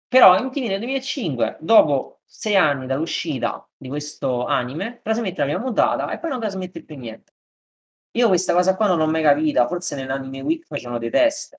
Però 0.06 0.38
MTV 0.38 0.66
nel 0.66 0.78
2005, 0.78 1.56
dopo 1.60 2.15
sei 2.26 2.56
anni 2.56 2.86
dall'uscita 2.86 3.66
di 3.76 3.88
questo 3.88 4.44
anime, 4.46 5.00
trasmette 5.02 5.40
la 5.40 5.46
prima 5.46 5.60
mutata 5.60 6.10
e 6.10 6.18
poi 6.18 6.30
non 6.30 6.40
trasmette 6.40 6.84
più 6.84 6.96
niente. 6.96 7.32
Io 8.12 8.28
questa 8.28 8.52
cosa 8.54 8.76
qua 8.76 8.86
non 8.88 8.98
l'ho 8.98 9.06
mai 9.06 9.22
capita, 9.22 9.66
forse 9.68 9.94
nell'anime 9.94 10.40
week 10.40 10.66
facevano 10.66 10.98
dei 10.98 11.10
test, 11.10 11.58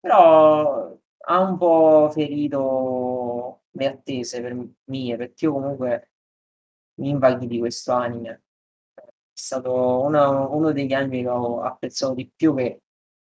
però 0.00 0.96
ha 1.18 1.38
un 1.40 1.56
po' 1.58 2.10
ferito 2.12 3.62
le 3.70 3.86
attese 3.86 4.40
per 4.40 4.56
mie, 4.84 5.16
perché 5.16 5.44
io 5.44 5.52
comunque 5.52 6.10
mi 7.00 7.10
invaghi 7.10 7.46
di 7.46 7.58
questo 7.58 7.92
anime. 7.92 8.42
È 8.94 9.02
stato 9.32 10.00
una, 10.00 10.28
uno 10.28 10.72
degli 10.72 10.92
anime 10.92 11.22
che 11.22 11.28
ho 11.28 11.62
apprezzato 11.62 12.14
di 12.14 12.30
più, 12.34 12.54
che 12.54 12.82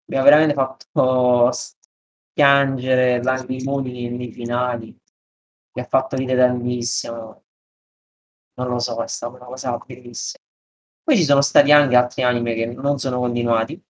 mi 0.06 0.18
ha 0.18 0.24
veramente 0.24 0.54
fatto 0.54 1.52
piangere 2.34 3.22
lacrimoni 3.24 4.10
nei 4.10 4.32
finali, 4.32 4.98
che 5.72 5.82
ha 5.82 5.86
fatto 5.86 6.16
ridere 6.16 6.40
tantissimo. 6.40 7.44
Non 8.56 8.68
lo 8.68 8.80
so, 8.80 9.02
è 9.04 9.08
stata 9.08 9.36
una 9.36 9.46
cosa 9.46 9.78
bellissima. 9.86 10.44
Poi 11.04 11.16
ci 11.16 11.24
sono 11.24 11.42
stati 11.42 11.72
anche 11.72 11.96
altri 11.96 12.24
anime 12.24 12.54
che 12.54 12.66
non 12.68 12.98
sono 12.98 13.20
continuati, 13.20 13.82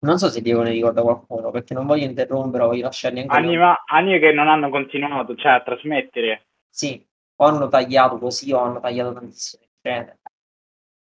non 0.00 0.18
so 0.18 0.28
se 0.28 0.42
Diego 0.42 0.62
ne 0.62 0.70
ricorda 0.70 1.02
qualcuno, 1.02 1.50
perché 1.50 1.74
non 1.74 1.86
voglio 1.86 2.04
interrompere, 2.04 2.64
voglio 2.64 2.84
lasciarli 2.84 3.20
anche 3.20 3.34
Anima, 3.34 3.82
anime 3.86 4.18
che 4.20 4.32
non 4.32 4.46
hanno 4.46 4.70
continuato, 4.70 5.34
cioè 5.34 5.52
a 5.52 5.62
trasmettere. 5.62 6.46
Sì, 6.68 7.04
o 7.36 7.44
hanno 7.44 7.68
tagliato 7.68 8.18
così 8.18 8.52
o 8.52 8.58
hanno 8.58 8.78
tagliato 8.78 9.12
tantissime 9.12 9.66
scene. 9.80 10.18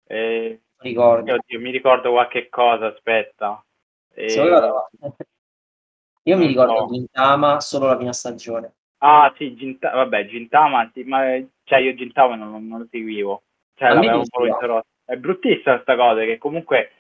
Eh, 0.06 0.62
ricordo. 0.78 1.34
Oddio, 1.34 1.60
mi 1.60 1.72
ricordo 1.72 2.12
qualche 2.12 2.50
cosa, 2.50 2.88
aspetta. 2.88 3.64
Eh, 4.14 4.34
Io 6.24 6.38
mi 6.38 6.48
ricordo 6.48 6.80
no. 6.80 6.88
Gintama 6.88 7.60
solo 7.60 7.86
la 7.86 7.98
prima 7.98 8.14
stagione. 8.14 8.77
Ah 9.00 9.32
sì, 9.38 9.56
Ginta- 9.56 9.92
vabbè, 9.92 10.26
Gintama, 10.26 10.90
sì, 10.94 11.04
ma 11.04 11.24
cioè 11.64 11.80
io 11.80 11.94
Gintama 11.94 12.36
non, 12.36 12.68
non 12.68 12.80
lo 12.80 12.88
seguivo. 12.90 13.44
Cioè, 13.76 13.94
l'avevo 13.94 14.20
un 14.20 14.28
po' 14.28 14.46
interrotto. 14.46 14.88
È 15.06 15.16
bruttissima 15.16 15.76
questa 15.76 15.96
cosa, 15.96 16.24
che 16.24 16.38
comunque 16.38 16.92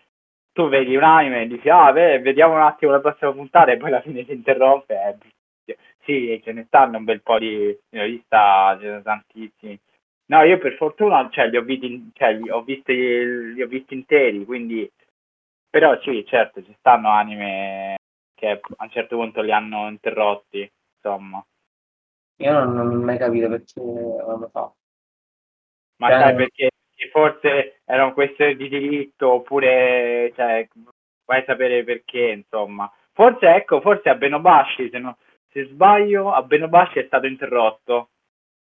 tu 0.53 0.69
vedi 0.69 0.95
un 0.95 1.03
anime 1.03 1.41
e 1.41 1.47
dici, 1.47 1.69
ah, 1.69 1.91
beh, 1.91 2.19
vediamo 2.19 2.53
un 2.53 2.62
attimo 2.62 2.91
la 2.91 2.99
prossima 2.99 3.31
puntata 3.31 3.71
e 3.71 3.77
poi 3.77 3.89
alla 3.89 4.01
fine 4.01 4.23
si 4.25 4.31
interrompe. 4.31 5.19
Eh, 5.65 5.77
sì, 6.03 6.39
ce 6.43 6.53
ne 6.53 6.65
stanno 6.65 6.97
un 6.97 7.03
bel 7.03 7.21
po' 7.21 7.39
di... 7.39 7.77
ne 7.89 8.01
ho 8.01 8.05
vista, 8.05 8.77
ce 8.79 8.86
ne 8.86 8.89
sono 8.91 9.01
tantissimi. 9.01 9.79
No, 10.27 10.43
io 10.43 10.57
per 10.57 10.73
fortuna, 10.73 11.27
cioè, 11.31 11.47
li 11.47 11.57
ho 11.57 11.62
visti, 11.63 12.12
cioè, 12.13 12.33
li 12.33 12.49
ho 12.49 12.62
visti, 12.62 13.53
li 13.53 13.62
ho 13.62 13.67
visti 13.67 13.93
interi, 13.93 14.45
quindi... 14.45 14.89
Però 15.69 15.99
sì, 16.01 16.25
certo, 16.25 16.63
ci 16.63 16.73
stanno 16.77 17.10
anime 17.10 17.97
che 18.36 18.49
a 18.49 18.60
un 18.83 18.89
certo 18.89 19.17
punto 19.17 19.41
li 19.41 19.51
hanno 19.51 19.88
interrotti, 19.89 20.69
insomma. 20.95 21.43
Io 22.38 22.52
non, 22.52 22.73
non 22.73 22.88
ho 22.88 23.04
mai 23.04 23.17
capito 23.17 23.50
perché 23.50 23.82
l'hanno 23.82 24.50
fatto. 24.52 24.76
Ma 25.97 26.10
cioè, 26.10 26.19
sai 26.19 26.36
perché 26.36 26.69
forse 27.12 27.82
erano 27.86 28.13
questioni 28.13 28.56
di 28.56 28.69
diritto 28.69 29.34
oppure 29.34 30.32
cioè, 30.36 30.67
vai 31.26 31.41
a 31.41 31.45
sapere 31.45 31.84
perché 31.84 32.30
insomma. 32.30 32.91
Forse 33.13 33.47
ecco 33.47 33.82
forse 33.82 34.10
a 34.10 34.15
Benobashi 34.15 34.89
se, 34.89 35.00
no, 35.00 35.17
se 35.50 35.65
sbaglio 35.65 36.32
a 36.32 36.43
Benobashi 36.43 37.00
è 37.00 37.06
stato 37.06 37.26
interrotto. 37.26 38.10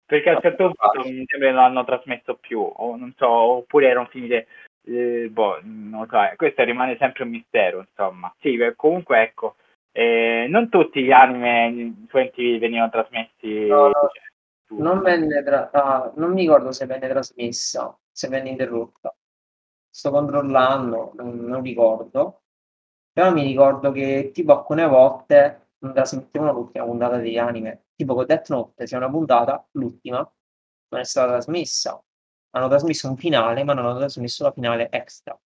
Perché 0.05 0.29
a 0.29 0.35
un 0.35 0.41
certo 0.41 0.73
punto 0.75 1.09
mi 1.09 1.25
sembra 1.25 1.47
che 1.47 1.53
non 1.53 1.63
l'hanno 1.63 1.83
trasmesso 1.85 2.35
più 2.35 2.59
o 2.59 2.95
non 2.95 3.13
so 3.15 3.29
oppure 3.29 3.87
erano 3.87 4.07
finite 4.07 4.47
eh, 4.85 5.29
boh, 5.31 5.59
non 5.63 6.05
so, 6.09 6.21
eh, 6.21 6.35
questo 6.35 6.63
rimane 6.63 6.97
sempre 6.97 7.23
un 7.23 7.29
mistero 7.29 7.79
insomma. 7.79 8.31
Sì 8.39 8.57
comunque 8.75 9.21
ecco 9.21 9.55
eh, 9.95 10.47
non 10.49 10.69
tutti 10.69 11.03
gli 11.03 11.11
anime 11.11 12.07
su 12.09 12.17
NTV 12.17 12.59
venivano 12.59 12.89
trasmessi 12.89 13.67
no, 13.67 13.87
no. 13.87 14.09
Cioè, 14.11 14.77
non, 14.79 15.01
venne 15.01 15.43
tra- 15.43 15.69
ah, 15.71 16.11
non 16.15 16.31
mi 16.33 16.41
ricordo 16.41 16.71
se 16.71 16.85
venne 16.87 17.07
trasmessa, 17.07 17.97
se 18.11 18.27
venne 18.27 18.49
interrotta. 18.49 19.15
Sto 19.89 20.09
controllando, 20.09 21.11
non, 21.15 21.35
non 21.45 21.61
ricordo. 21.61 22.41
Però 23.11 23.31
mi 23.31 23.43
ricordo 23.43 23.91
che 23.91 24.31
tipo 24.33 24.57
alcune 24.57 24.87
volte 24.87 25.67
non 25.79 25.93
trasmettevano 25.93 26.53
l'ultima 26.53 26.85
puntata 26.85 27.17
degli 27.17 27.37
anime. 27.37 27.85
Tipo 27.95 28.15
con 28.15 28.25
Death 28.25 28.49
Note 28.49 28.85
c'è 28.85 28.97
una 28.97 29.09
puntata, 29.09 29.63
l'ultima, 29.73 30.17
non 30.89 31.01
è 31.01 31.03
stata 31.03 31.33
trasmessa. 31.33 32.03
Hanno 32.55 32.67
trasmesso 32.67 33.07
un 33.09 33.17
finale, 33.17 33.63
ma 33.63 33.73
non 33.73 33.85
hanno 33.85 33.99
trasmesso 33.99 34.43
la 34.43 34.51
finale 34.51 34.89
extra. 34.89 35.39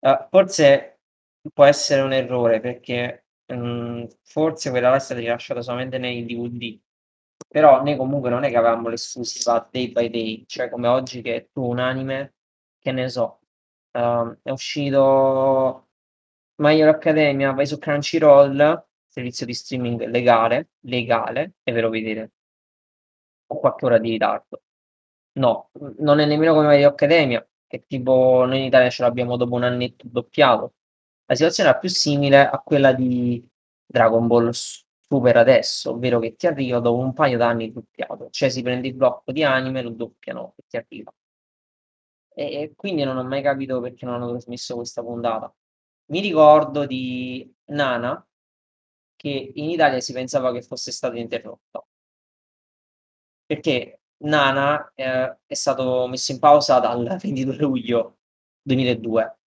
Uh, 0.00 0.26
forse 0.30 1.00
può 1.52 1.64
essere 1.64 2.00
un 2.02 2.12
errore 2.12 2.60
perché 2.60 3.27
forse 4.24 4.70
quella 4.70 4.90
là 4.90 4.98
stata 4.98 5.20
rilasciata 5.20 5.62
solamente 5.62 5.96
nei 5.98 6.24
DVD 6.24 6.78
Però 7.48 7.82
noi 7.82 7.96
comunque 7.96 8.30
non 8.30 8.44
è 8.44 8.50
che 8.50 8.56
avevamo 8.56 8.88
l'esclusiva 8.88 9.68
day 9.70 9.92
by 9.92 10.10
day, 10.10 10.44
cioè 10.46 10.68
come 10.70 10.88
oggi 10.88 11.22
che 11.22 11.50
tu 11.52 11.62
un 11.64 11.78
anime, 11.78 12.34
che 12.78 12.92
ne 12.92 13.08
so, 13.08 13.40
uh, 13.92 14.36
è 14.42 14.50
uscito 14.50 15.88
My 16.56 16.78
Hero 16.78 16.90
Academia, 16.90 17.52
vai 17.52 17.66
su 17.66 17.78
Crunchyroll, 17.78 18.86
servizio 19.08 19.46
di 19.46 19.54
streaming 19.54 20.04
legale, 20.06 20.70
legale, 20.80 21.54
e 21.62 21.72
ve 21.72 21.80
lo 21.80 21.90
vedete. 21.90 22.32
Ho 23.50 23.58
qualche 23.60 23.84
ora 23.86 23.98
di 23.98 24.10
ritardo. 24.10 24.62
No, 25.38 25.70
non 25.98 26.18
è 26.20 26.26
nemmeno 26.26 26.52
come 26.54 26.66
My 26.68 26.80
Hero 26.80 26.90
Academia, 26.90 27.46
che 27.66 27.84
tipo 27.86 28.44
noi 28.44 28.58
in 28.58 28.64
Italia 28.64 28.90
ce 28.90 29.02
l'abbiamo 29.02 29.36
dopo 29.36 29.54
un 29.54 29.62
annetto 29.64 30.04
doppiato. 30.08 30.74
La 31.28 31.34
situazione 31.34 31.68
era 31.68 31.78
più 31.78 31.90
simile 31.90 32.48
a 32.48 32.58
quella 32.60 32.92
di 32.94 33.46
Dragon 33.84 34.26
Ball 34.26 34.50
Super 34.50 35.36
adesso, 35.36 35.90
ovvero 35.92 36.18
che 36.20 36.36
ti 36.36 36.46
arriva 36.46 36.80
dopo 36.80 36.98
un 36.98 37.12
paio 37.12 37.36
d'anni 37.36 37.70
doppiato, 37.70 38.28
cioè 38.30 38.48
si 38.48 38.62
prende 38.62 38.88
il 38.88 38.94
blocco 38.94 39.32
di 39.32 39.42
anime, 39.44 39.82
lo 39.82 39.90
doppiano 39.90 40.54
e 40.56 40.62
ti 40.66 40.76
arriva. 40.78 41.12
E, 42.34 42.44
e 42.62 42.72
quindi 42.74 43.04
non 43.04 43.16
ho 43.18 43.24
mai 43.24 43.42
capito 43.42 43.80
perché 43.80 44.06
non 44.06 44.14
hanno 44.14 44.30
trasmesso 44.30 44.76
questa 44.76 45.02
puntata. 45.02 45.52
Mi 46.06 46.20
ricordo 46.20 46.86
di 46.86 47.52
Nana, 47.66 48.26
che 49.16 49.52
in 49.54 49.70
Italia 49.70 50.00
si 50.00 50.12
pensava 50.14 50.52
che 50.52 50.62
fosse 50.62 50.92
stata 50.92 51.18
interrotta. 51.18 51.84
Perché 53.46 54.00
Nana 54.18 54.92
eh, 54.94 55.38
è 55.46 55.54
stato 55.54 56.06
messo 56.06 56.32
in 56.32 56.38
pausa 56.38 56.78
dal 56.80 57.04
22 57.20 57.56
luglio 57.56 58.18
2002 58.62 59.37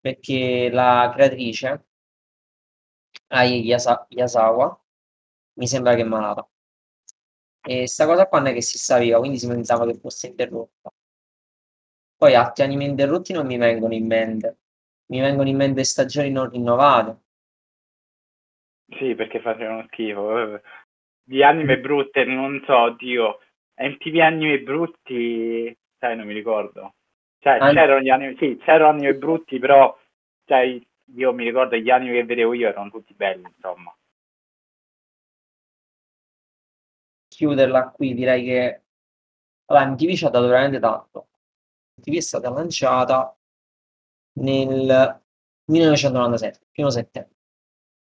perché 0.00 0.70
la 0.72 1.10
creatrice 1.14 1.86
Ai 3.40 3.60
Yasa- 3.68 4.06
Yasawa 4.10 4.66
mi 5.58 5.66
sembra 5.66 5.94
che 5.94 6.02
è 6.02 6.04
malata. 6.04 6.48
E 7.62 7.86
sta 7.86 8.04
cosa 8.06 8.26
qua 8.26 8.38
non 8.38 8.48
è 8.48 8.52
che 8.52 8.62
si 8.62 8.78
sa 8.78 8.98
viva 8.98 9.18
quindi 9.18 9.38
si 9.38 9.46
pensava 9.46 9.86
che 9.86 9.94
fosse 9.98 10.26
interrotta. 10.26 10.90
Poi 12.16 12.34
altri 12.34 12.64
anime 12.64 12.84
interrotti 12.84 13.32
non 13.32 13.46
mi 13.46 13.56
vengono 13.56 13.94
in 13.94 14.06
mente. 14.06 14.58
Mi 15.06 15.20
vengono 15.20 15.48
in 15.48 15.56
mente 15.56 15.84
stagioni 15.84 16.30
non 16.30 16.50
rinnovate. 16.50 17.20
Sì 18.98 19.14
perché 19.14 19.40
facevano 19.40 19.86
schifo. 19.86 20.60
Di 21.22 21.42
anime 21.42 21.78
brutte 21.78 22.24
non 22.24 22.62
so 22.66 22.90
Dio. 22.98 23.38
MTV 23.76 24.18
anime 24.20 24.60
brutti 24.60 25.76
sai 25.98 26.16
non 26.16 26.26
mi 26.26 26.34
ricordo 26.34 26.94
cioè, 27.38 27.58
An- 27.58 27.74
c'erano 27.74 28.00
gli 28.00 28.08
anime, 28.08 28.36
sì, 28.38 28.56
c'erano 28.62 28.90
anime 28.90 29.14
brutti, 29.14 29.58
però 29.58 29.96
cioè, 30.44 30.80
io 31.14 31.32
mi 31.32 31.44
ricordo 31.44 31.76
gli 31.76 31.90
anime 31.90 32.14
che 32.14 32.24
vedevo 32.24 32.52
io 32.54 32.68
erano 32.68 32.90
tutti 32.90 33.14
belli, 33.14 33.44
insomma. 33.54 33.94
Chiuderla 37.28 37.90
qui, 37.90 38.14
direi 38.14 38.44
che 38.44 38.82
allora, 39.66 39.86
MTV 39.90 40.14
ci 40.14 40.24
ha 40.24 40.30
dato 40.30 40.46
veramente 40.46 40.78
tanto. 40.80 41.28
MTV 41.96 42.16
è 42.16 42.20
stata 42.20 42.50
lanciata 42.50 43.36
nel 44.40 45.22
1997, 45.64 46.66
primo 46.72 46.90
settembre. 46.90 47.34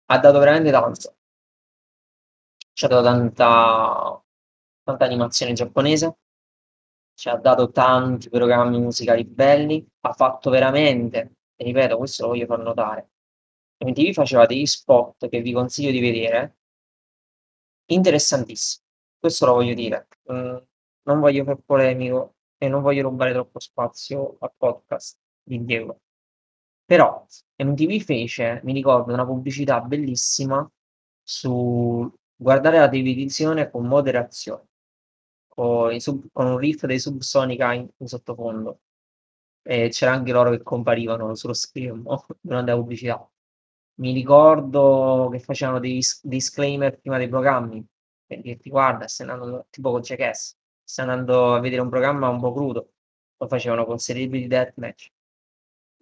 Ha 0.06 0.20
dato 0.20 0.40
veramente 0.40 0.72
tanto. 0.72 1.16
Ci 2.74 2.86
ha 2.86 2.88
dato 2.88 3.04
tanta, 3.04 4.24
tanta 4.84 5.06
animazione 5.06 5.54
giapponese, 5.54 6.18
ci 7.16 7.30
ha 7.30 7.36
dato 7.38 7.72
tanti 7.72 8.30
programmi 8.30 8.80
musicali 8.80 9.24
belli, 9.26 9.86
ha 10.02 10.14
fatto 10.14 10.50
veramente, 10.50 11.38
e 11.56 11.64
ripeto, 11.64 11.98
questo 11.98 12.24
lo 12.24 12.30
voglio 12.30 12.46
far 12.46 12.60
notare, 12.60 13.10
MTV 13.78 14.14
faceva 14.14 14.46
degli 14.46 14.66
spot 14.66 15.28
che 15.30 15.42
vi 15.42 15.54
consiglio 15.54 15.92
di 15.92 16.00
vedere, 16.00 16.58
interessantissimi, 17.88 18.86
questo 19.18 19.46
lo 19.46 19.54
voglio 19.54 19.74
dire, 19.74 20.08
mm, 20.32 20.58
non 21.04 21.20
voglio 21.20 21.44
fare 21.44 21.62
polemico 21.66 22.36
e 22.58 22.68
non 22.68 22.82
voglio 22.82 23.04
rubare 23.04 23.32
troppo 23.32 23.60
spazio 23.60 24.38
al 24.40 24.52
podcast 24.58 25.18
di 25.44 25.64
Diego. 25.64 26.02
Però 26.86 27.26
MTV 27.58 28.00
fece, 28.02 28.62
mi 28.64 28.74
ricordo, 28.74 29.14
una 29.14 29.26
pubblicità 29.26 29.82
bellissima 29.82 30.70
su 31.24 32.12
guardare 32.36 32.80
la 32.80 32.90
televisione 32.90 33.72
con 33.72 33.86
moderazione 33.88 34.68
con, 35.56 36.00
sub, 36.00 36.28
con 36.32 36.48
un 36.48 36.58
riff 36.58 36.86
dei 36.86 37.00
Subsonica 37.00 37.74
in, 37.74 37.88
in 37.98 38.08
sottofondo. 38.08 38.82
E 39.64 39.90
c'era 39.90 40.12
anche 40.14 40.32
loro 40.32 40.52
che 40.52 40.62
comparivano 40.62 41.34
sullo 41.36 41.54
schermo 41.54 42.26
durante 42.42 42.72
la 42.72 42.78
pubblicità. 42.78 43.30
Mi 43.96 44.14
ricordo 44.14 45.30
che 45.32 45.40
facevano 45.40 45.80
dei 45.80 46.02
disclaimer 46.22 47.00
prima 47.00 47.18
dei 47.18 47.30
programmi 47.30 47.86
per 48.26 48.42
dirti 48.42 48.70
guarda, 48.70 49.08
stai 49.08 49.30
andando 49.30 49.68
tipo 49.70 49.92
con 49.92 50.02
Jackass, 50.02 50.56
stai 50.84 51.08
andando 51.08 51.54
a 51.56 51.60
vedere 51.60 51.82
un 51.82 51.90
programma 51.90 52.28
un 52.30 52.40
po' 52.40 52.54
crudo. 52.54 52.92
Lo 53.38 53.48
facevano 53.48 53.86
con 53.86 53.98
Celebrity 53.98 54.48
Deathmatch. 54.48 55.12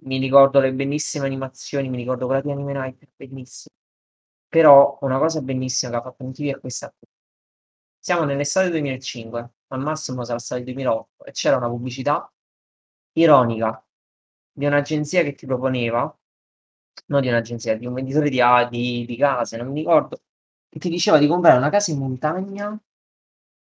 Mi 0.03 0.19
ricordo 0.19 0.59
le 0.59 0.73
bellissime 0.73 1.25
animazioni, 1.25 1.89
mi 1.89 1.97
ricordo 1.97 2.25
quella 2.25 2.41
di 2.41 2.51
Anime 2.51 2.73
Night, 2.73 3.07
bellissima. 3.15 3.75
Però 4.47 4.97
una 5.01 5.17
cosa 5.19 5.41
bellissima 5.41 5.91
che 5.91 5.97
ha 5.97 6.01
fatto 6.01 6.23
MTV 6.25 6.55
è 6.55 6.59
questa 6.59 6.93
siamo 8.03 8.25
nell'estate 8.25 8.69
2005, 8.69 9.49
al 9.67 9.79
massimo 9.79 10.25
sarà 10.25 10.37
stato 10.37 10.59
il 10.59 10.65
2008, 10.65 11.23
e 11.23 11.31
c'era 11.31 11.55
una 11.55 11.69
pubblicità 11.69 12.29
ironica 13.13 13.81
di 14.51 14.65
un'agenzia 14.65 15.23
che 15.23 15.35
ti 15.35 15.45
proponeva, 15.45 16.13
non 17.05 17.21
di 17.21 17.29
un'agenzia, 17.29 17.77
di 17.77 17.85
un 17.85 17.93
venditore 17.93 18.29
di, 18.29 18.41
di, 18.69 19.05
di 19.05 19.15
case, 19.15 19.55
non 19.55 19.67
mi 19.67 19.79
ricordo, 19.79 20.17
che 20.67 20.79
ti 20.79 20.89
diceva 20.89 21.17
di 21.17 21.27
comprare 21.27 21.57
una 21.57 21.69
casa 21.69 21.91
in 21.91 21.99
montagna 21.99 22.77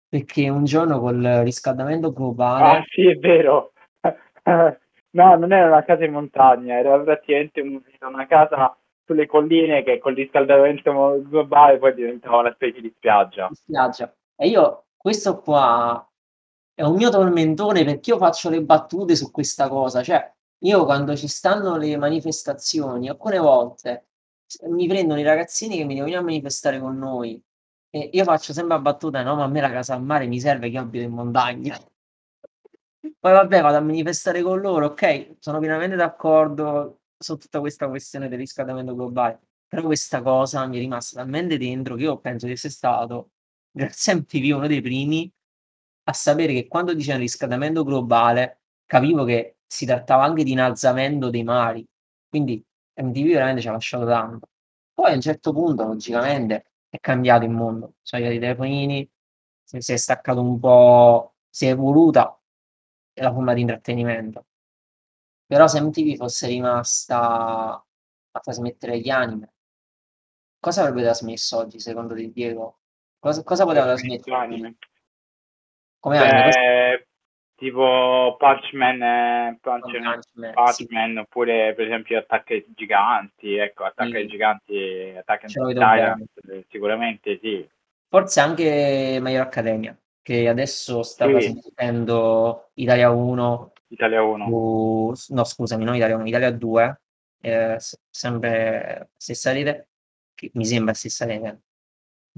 perché 0.09 0.49
un 0.49 0.63
giorno 0.63 0.99
col 0.99 1.21
riscaldamento 1.43 2.11
globale... 2.11 2.77
Ah 2.79 2.83
sì, 2.87 3.07
è 3.07 3.15
vero. 3.17 3.73
no, 4.41 5.35
non 5.35 5.51
era 5.51 5.67
una 5.67 5.83
casa 5.83 6.05
in 6.05 6.11
montagna, 6.11 6.79
era 6.79 6.99
praticamente 6.99 7.61
una 8.01 8.25
casa 8.25 8.75
sulle 9.05 9.27
colline 9.27 9.83
che 9.83 9.99
col 9.99 10.15
riscaldamento 10.15 11.21
globale 11.21 11.77
poi 11.77 11.93
diventava 11.93 12.37
una 12.37 12.53
specie 12.53 12.81
di 12.81 12.91
spiaggia. 12.95 13.47
Di 13.49 13.55
spiaggia. 13.55 14.11
E 14.35 14.47
io 14.47 14.87
questo 14.97 15.39
qua 15.39 16.07
è 16.73 16.83
un 16.83 16.95
mio 16.95 17.09
tormentone 17.09 17.83
perché 17.83 18.11
io 18.11 18.17
faccio 18.17 18.49
le 18.49 18.63
battute 18.63 19.15
su 19.15 19.31
questa 19.31 19.67
cosa, 19.67 20.01
cioè 20.01 20.31
io 20.59 20.85
quando 20.85 21.15
ci 21.15 21.27
stanno 21.27 21.77
le 21.77 21.97
manifestazioni, 21.97 23.09
alcune 23.09 23.37
volte 23.37 24.07
mi 24.67 24.87
prendono 24.87 25.19
i 25.19 25.23
ragazzini 25.23 25.77
che 25.77 25.85
mi 25.85 25.99
vogliono 25.99 26.25
manifestare 26.25 26.79
con 26.79 26.97
noi. 26.97 27.41
E 27.89 28.09
io 28.11 28.23
faccio 28.23 28.53
sempre 28.53 28.75
la 28.75 28.81
battuta, 28.81 29.21
no, 29.23 29.35
ma 29.35 29.43
a 29.43 29.47
me 29.47 29.61
la 29.61 29.69
casa 29.71 29.93
al 29.93 30.03
mare 30.03 30.25
mi 30.25 30.39
serve 30.39 30.69
che 30.69 30.77
abito 30.77 31.03
in 31.03 31.11
montagna. 31.11 31.77
Poi 33.19 33.31
vabbè, 33.31 33.61
vado 33.61 33.77
a 33.77 33.81
manifestare 33.81 34.41
con 34.41 34.59
loro, 34.59 34.87
ok, 34.87 35.35
sono 35.39 35.59
pienamente 35.59 35.95
d'accordo 35.95 37.01
su 37.17 37.37
tutta 37.37 37.59
questa 37.59 37.87
questione 37.87 38.27
del 38.29 38.39
riscaldamento 38.39 38.95
globale, 38.95 39.39
però 39.67 39.83
questa 39.83 40.21
cosa 40.21 40.65
mi 40.65 40.77
è 40.77 40.79
rimasta 40.79 41.19
talmente 41.21 41.57
dentro 41.57 41.95
che 41.95 42.03
io 42.03 42.17
penso 42.19 42.47
di 42.47 42.53
essere 42.53 42.73
stato 42.73 43.29
grazie 43.75 44.13
a 44.13 44.15
MTV 44.17 44.55
uno 44.55 44.67
dei 44.67 44.81
primi 44.81 45.31
a 46.05 46.13
sapere 46.13 46.53
che 46.53 46.67
quando 46.67 46.93
dicevano 46.93 47.23
riscaldamento 47.23 47.83
globale 47.83 48.61
capivo 48.85 49.23
che 49.23 49.57
si 49.65 49.85
trattava 49.85 50.23
anche 50.23 50.43
di 50.43 50.51
innalzamento 50.51 51.29
dei 51.29 51.43
mari. 51.43 51.85
Quindi 52.29 52.63
MTV 52.95 53.27
veramente 53.27 53.61
ci 53.61 53.67
ha 53.67 53.71
lasciato 53.71 54.05
tanto. 54.05 54.49
Poi 54.93 55.11
a 55.11 55.15
un 55.15 55.21
certo 55.21 55.51
punto, 55.51 55.83
logicamente, 55.85 56.73
è 56.89 56.99
cambiato 56.99 57.45
il 57.45 57.51
mondo. 57.51 57.95
Sono 58.01 58.23
arrivati 58.23 58.37
i 58.37 58.47
telefonini, 58.47 59.09
si 59.63 59.93
è 59.93 59.97
staccato 59.97 60.41
un 60.41 60.59
po', 60.59 61.35
si 61.49 61.65
è 61.65 61.69
evoluta 61.69 62.39
la 63.15 63.33
forma 63.33 63.53
di 63.53 63.61
intrattenimento. 63.61 64.45
Però 65.45 65.67
se 65.67 65.81
MTV 65.81 66.15
fosse 66.17 66.47
rimasta 66.47 67.73
a 68.31 68.39
trasmettere 68.39 68.99
gli 68.99 69.09
anime, 69.09 69.53
cosa 70.59 70.81
avrebbe 70.81 71.03
trasmesso 71.03 71.57
oggi 71.57 71.79
secondo 71.79 72.13
te 72.15 72.31
Diego? 72.31 72.82
Cosa, 73.23 73.41
cosa 73.41 73.63
poteva 73.63 73.85
trasmettere? 73.85 74.35
Anime. 74.35 74.75
Come 75.97 76.17
anime? 76.17 76.43
Cosa... 76.43 77.07
Tipo 77.55 78.35
Punchman, 78.37 79.01
eh, 79.01 79.57
Punchman, 79.61 80.21
Punchman 80.53 81.11
sì. 81.13 81.17
oppure 81.19 81.73
per 81.73 81.85
esempio 81.85 82.17
Attacchi 82.17 82.65
Giganti, 82.75 83.55
ecco, 83.55 83.85
Attacchi 83.85 84.11
sì. 84.11 84.27
Giganti, 84.27 85.13
Attack 85.17 85.45
Titan, 85.45 86.25
sicuramente 86.67 87.39
sì. 87.41 87.65
Forse 88.09 88.39
anche 88.41 88.65
Hero 88.65 89.41
Academia, 89.41 89.97
che 90.21 90.49
adesso 90.49 91.01
sta 91.03 91.25
sì. 91.39 91.57
Italia 92.73 93.09
1. 93.09 93.73
Italia 93.87 94.21
1. 94.21 94.45
Su... 95.15 95.33
No, 95.33 95.43
scusami, 95.45 95.85
non 95.85 95.95
Italia 95.95 96.17
1, 96.17 96.27
Italia 96.27 96.51
2. 96.51 97.01
Eh, 97.39 97.77
sempre 98.09 99.11
stessa 99.15 99.53
rete, 99.53 99.87
che 100.35 100.51
mi 100.55 100.65
sembra 100.65 100.93
stessa 100.93 101.25
rete 101.25 101.61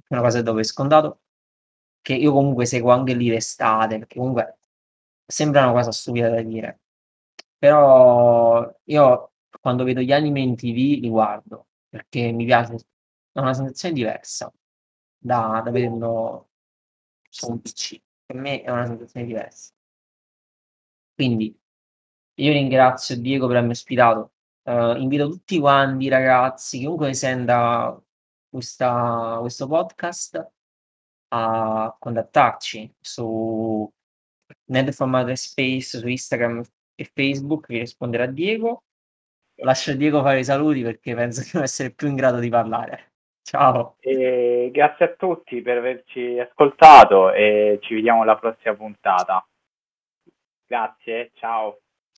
una 0.10 0.22
cosa 0.22 0.42
dove 0.42 0.62
è 0.62 0.64
scontato, 0.64 1.22
che 2.02 2.14
io 2.16 2.32
comunque 2.32 2.66
seguo 2.66 2.92
anche 2.92 3.14
lì 3.14 3.30
l'estate, 3.30 3.98
perché 4.00 4.18
comunque 4.18 4.60
sembra 5.26 5.64
una 5.64 5.74
cosa 5.74 5.92
stupida 5.92 6.30
da 6.30 6.42
dire. 6.42 6.82
Però 7.58 8.72
io 8.86 9.32
quando 9.60 9.84
vedo 9.84 10.02
gli 10.02 10.12
anime 10.12 10.42
in 10.42 10.56
TV 10.56 11.02
li 11.02 11.10
guardo, 11.10 11.68
perché 11.90 12.32
mi 12.32 12.46
piace, 12.46 12.76
è 13.32 13.40
una 13.40 13.54
sensazione 13.54 13.96
diversa 13.96 14.54
da, 15.18 15.62
da 15.64 15.72
vederlo 15.72 16.50
su 17.30 17.50
un 17.50 17.62
PC. 17.62 18.00
Per 18.26 18.36
me 18.36 18.62
è 18.62 18.70
una 18.70 18.86
sensazione 18.86 19.26
diversa. 19.26 19.74
Quindi 21.16 21.58
io 22.36 22.52
ringrazio 22.52 23.18
Diego 23.18 23.48
per 23.48 23.56
avermi 23.58 23.72
ospitato. 23.74 24.34
Uh, 24.64 24.96
invito 24.98 25.30
tutti 25.30 25.60
quanti, 25.60 26.10
ragazzi, 26.10 26.80
chiunque 26.80 27.14
senta 27.14 28.00
questa, 28.56 29.38
questo 29.42 29.68
podcast 29.68 30.52
a 31.34 31.94
contattarci 32.00 32.96
su 33.02 33.92
Nerd 34.68 34.90
Space 35.34 35.98
su 35.98 36.08
Instagram 36.08 36.64
e 36.96 37.12
Facebook, 37.14 37.68
vi 37.68 37.80
risponderà 37.80 38.26
Diego. 38.28 38.84
Lascio 39.56 39.94
Diego 39.94 40.22
fare 40.22 40.40
i 40.40 40.46
saluti 40.46 40.82
perché 40.84 41.14
penso 41.14 41.42
di 41.42 41.50
non 41.54 41.64
essere 41.64 41.92
più 41.92 42.08
in 42.08 42.16
grado 42.16 42.40
di 42.40 42.50
parlare. 42.50 43.12
Ciao. 43.42 43.98
E 44.00 44.70
grazie 44.72 45.06
a 45.06 45.14
tutti 45.16 45.62
per 45.62 45.78
averci 45.78 46.40
ascoltato 46.40 47.32
e 47.34 47.80
ci 47.82 47.96
vediamo 47.96 48.22
alla 48.22 48.38
prossima 48.38 48.74
puntata. 48.74 49.46
Grazie, 50.66 51.32
ciao. 51.36 51.85